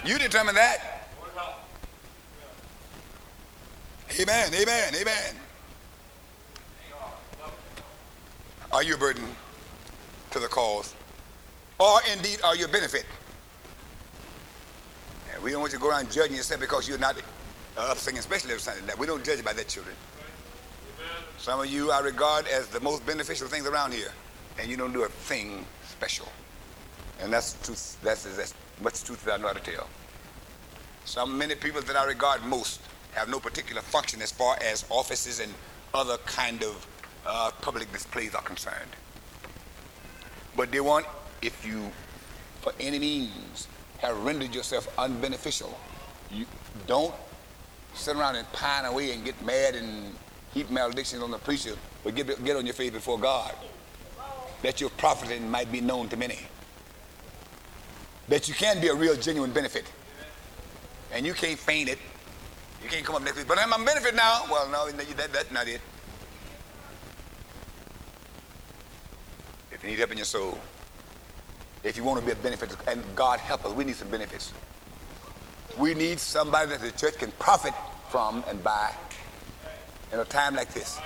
[0.06, 0.97] You determine that.
[4.20, 5.36] Amen, amen, amen.
[8.72, 9.24] Are you a burden
[10.32, 10.94] to the cause?
[11.80, 13.06] Or indeed are you a benefit?
[15.34, 17.16] And we don't want you to go around judging yourself because you're not
[17.78, 18.98] uh, up singing special every Sunday night.
[18.98, 19.96] We don't judge by that, children.
[21.38, 24.12] Some of you I regard as the most beneficial things around here,
[24.60, 26.28] and you don't do a thing special.
[27.22, 27.98] And that's truth.
[28.04, 29.88] That's as much truth that I know how to tell.
[31.06, 32.82] Some many people that I regard most
[33.18, 35.52] have no particular function as far as offices and
[35.94, 36.88] other kind of
[37.26, 38.92] uh, public displays are concerned.
[40.56, 41.08] But they want,
[41.42, 41.92] if you,
[42.62, 45.74] for any means, have rendered yourself unbeneficial,
[46.32, 46.46] you
[46.86, 47.14] don't
[47.96, 50.16] sit around and pine away and get mad and
[50.54, 53.54] heap maledictions on the preacher, but get, get on your face before God.
[54.62, 56.40] That your profiting might be known to many.
[58.28, 59.86] That you can be a real, genuine benefit.
[61.14, 62.00] And you can't feign it
[62.88, 64.44] you can't come up next week, but I'm a benefit now.
[64.50, 65.82] Well, no, that, that's not it.
[69.72, 70.58] If you need help in your soul,
[71.84, 74.54] if you want to be a benefit, and God help us, we need some benefits.
[75.78, 77.74] We need somebody that the church can profit
[78.10, 78.94] from and by
[80.14, 80.98] in a time like this.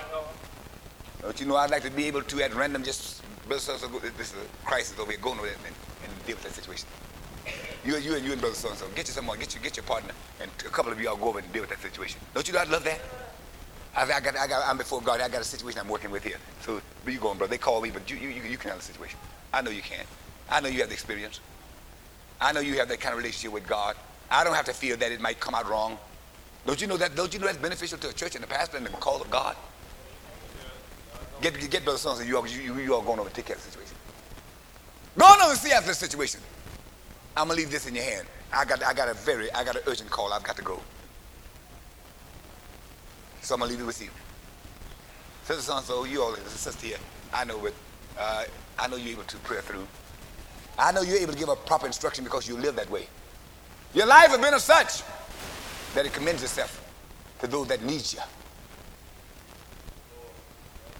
[1.21, 3.82] Don't you know I'd like to be able to at random just bless us.
[4.17, 6.88] this is a crisis over here, going over and, and deal with that situation.
[7.83, 8.87] You, you and you and brother so and so.
[8.95, 9.39] Get you someone.
[9.39, 11.71] Get you get your partner, and a couple of y'all go over and deal with
[11.71, 12.19] that situation.
[12.33, 12.99] Don't you know I'd love that?
[13.95, 15.19] I, I got I got I'm before God.
[15.19, 16.37] I got a situation I'm working with here.
[16.61, 17.51] So where you going, brother?
[17.51, 19.17] They call me, but you you you can handle the situation.
[19.53, 20.05] I know you can.
[20.49, 21.39] I know you have the experience.
[22.39, 23.95] I know you have that kind of relationship with God.
[24.29, 25.97] I don't have to fear that it might come out wrong.
[26.65, 27.15] Don't you know that?
[27.15, 29.29] Don't you know that's beneficial to a church and a pastor and the call of
[29.29, 29.55] God?
[31.41, 32.27] Get get brother so and.
[32.27, 33.95] You all you, you all going over take care of the situation.
[35.17, 36.39] Go on over and see after the situation.
[37.36, 38.27] I'm gonna leave this in your hand.
[38.53, 40.34] I got I got a very I got an urgent call.
[40.34, 40.79] I've got to go.
[43.41, 44.09] So I'm gonna leave it with you.
[45.45, 46.97] Sister so so you all sister here.
[47.34, 47.73] I know it.
[48.19, 48.43] Uh,
[48.77, 49.88] I know you're able to pray through.
[50.77, 53.07] I know you're able to give a proper instruction because you live that way.
[53.93, 55.03] Your life has been of such
[55.95, 56.77] that it commends itself
[57.39, 58.19] to those that need you.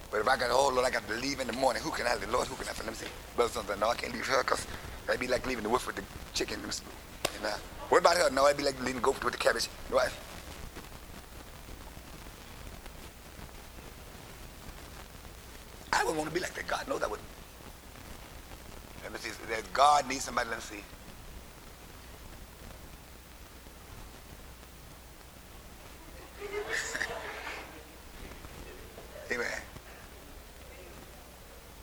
[0.10, 2.06] But if I got, oh Lord, I got to leave in the morning, who can
[2.06, 2.30] I leave?
[2.30, 2.86] Lord, who can I leave?
[2.86, 3.08] Let me see.
[3.36, 3.80] Brother something.
[3.80, 4.68] No, I can't leave her because
[5.06, 6.60] that'd be like leaving the wolf with the chicken.
[6.64, 7.58] And, uh,
[7.90, 8.30] what about her?
[8.30, 9.68] No, I'd be like leaving the goat with the cabbage.
[9.90, 10.12] Right?
[15.94, 16.68] I would want to be like that.
[16.68, 17.20] God knows I would.
[19.04, 19.30] Let me see.
[19.50, 20.50] That God needs somebody.
[20.50, 20.84] Let me see.
[29.34, 29.62] Amen.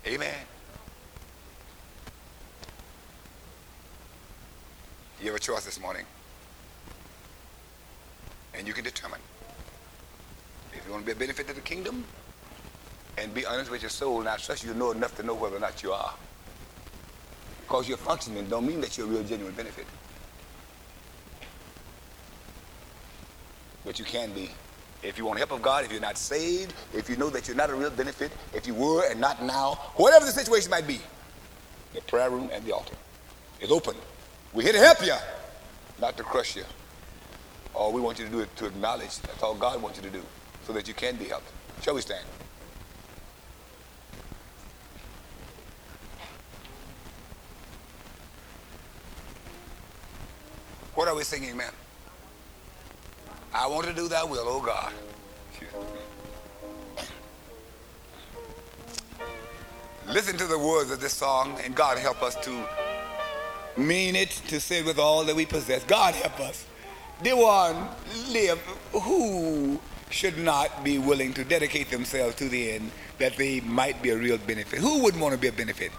[0.07, 0.35] Amen.
[5.21, 6.05] You have a choice this morning.
[8.55, 9.21] And you can determine
[10.73, 12.05] if you want to be a benefit to the kingdom
[13.17, 15.61] and be honest with your soul, not such you know enough to know whether or
[15.61, 16.15] not you are.
[17.63, 19.87] Because you're functioning don't mean that you're a real genuine benefit.
[23.85, 24.51] But you can be.
[25.03, 27.57] If you want help of God, if you're not saved, if you know that you're
[27.57, 31.01] not a real benefit, if you were and not now, whatever the situation might be,
[31.95, 32.95] the prayer room and the altar
[33.61, 33.95] is open.
[34.59, 35.15] We're here to help you,
[36.01, 36.65] not to crush you.
[37.75, 39.17] All we want you to do is to acknowledge.
[39.21, 40.21] That's all God wants you to do,
[40.67, 41.47] so that you can be helped.
[41.81, 42.25] Shall we stand?
[50.97, 51.71] What are we singing, man?
[53.55, 54.93] I want to do thy will, oh God.
[60.09, 62.67] Listen to the words of this song, and God help us to
[63.79, 65.85] mean it, to say with all that we possess.
[65.85, 66.67] God help us.
[67.23, 67.89] Dear one,
[68.31, 68.59] live
[68.93, 74.11] who should not be willing to dedicate themselves to the end that they might be
[74.11, 74.79] a real benefit.
[74.79, 75.93] Who wouldn't want to be a benefit?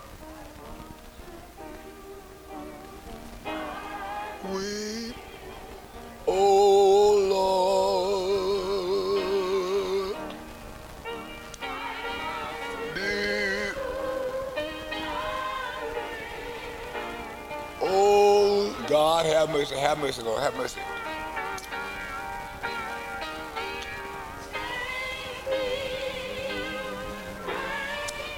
[19.60, 20.80] Mercy, have mercy, Lord, have mercy.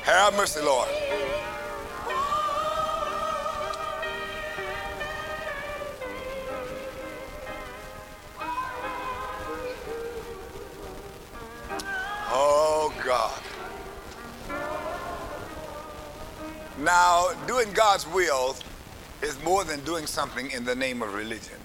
[0.01, 0.89] Have mercy, Lord.
[12.33, 13.39] Oh, God.
[16.79, 18.55] Now, doing God's will
[19.21, 21.57] is more than doing something in the name of religion.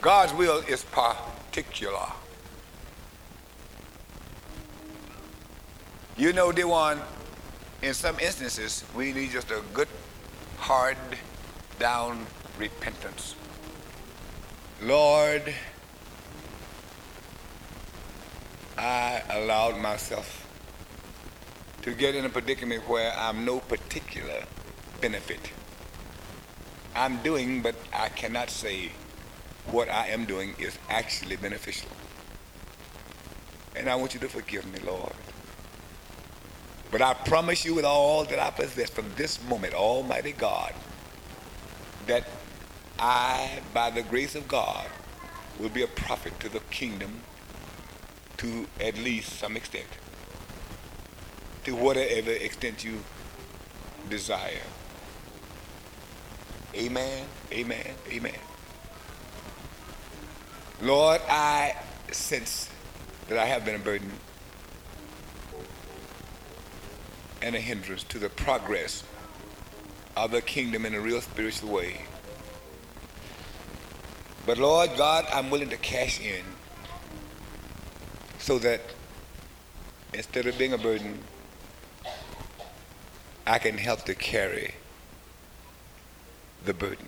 [0.00, 2.06] God's will is particular.
[6.16, 7.00] You know, dear one,
[7.82, 9.88] in some instances, we need just a good,
[10.58, 10.96] hard
[11.78, 12.26] down
[12.58, 13.34] repentance.
[14.82, 15.54] Lord,
[18.78, 20.45] I allowed myself
[21.86, 24.42] to get in a predicament where I'm no particular
[25.00, 25.52] benefit.
[26.96, 28.90] I'm doing, but I cannot say
[29.70, 31.90] what I am doing is actually beneficial.
[33.76, 35.12] And I want you to forgive me, Lord.
[36.90, 40.74] But I promise you with all that I possess from this moment, Almighty God,
[42.08, 42.26] that
[42.98, 44.88] I, by the grace of God,
[45.60, 47.20] will be a prophet to the kingdom
[48.38, 49.86] to at least some extent,
[51.66, 53.02] to whatever extent you
[54.08, 54.62] desire.
[56.76, 58.38] Amen, amen, amen.
[60.80, 61.74] Lord, I
[62.12, 62.70] sense
[63.28, 64.12] that I have been a burden
[67.42, 69.02] and a hindrance to the progress
[70.16, 72.02] of the kingdom in a real spiritual way.
[74.46, 76.44] But Lord God, I'm willing to cash in
[78.38, 78.82] so that
[80.14, 81.18] instead of being a burden,
[83.46, 84.74] I can help to carry
[86.64, 87.06] the burden.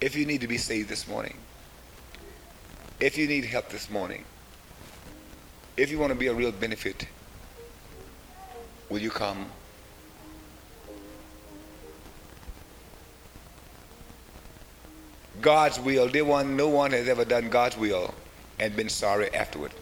[0.00, 1.36] If you need to be saved this morning,
[3.00, 4.24] if you need help this morning,
[5.76, 7.06] if you want to be a real benefit,
[8.88, 9.46] will you come?
[15.42, 18.14] God's will, dear one, no one has ever done God's will
[18.58, 19.72] and been sorry afterward.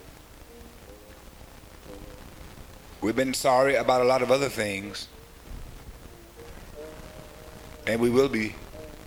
[3.00, 5.06] We've been sorry about a lot of other things,
[7.86, 8.56] and we will be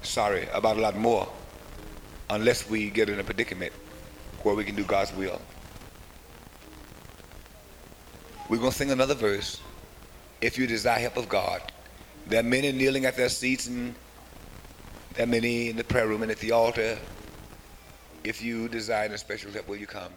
[0.02, 1.28] sorry about a lot more
[2.30, 3.74] unless we get in a predicament
[4.44, 5.42] where we can do God's will.
[8.48, 9.60] We're going to sing another verse.
[10.40, 11.62] If you desire help of God,
[12.28, 13.94] there are many kneeling at their seats, and
[15.16, 16.98] there are many in the prayer room and at the altar.
[18.24, 20.14] If you desire a special help, will you come?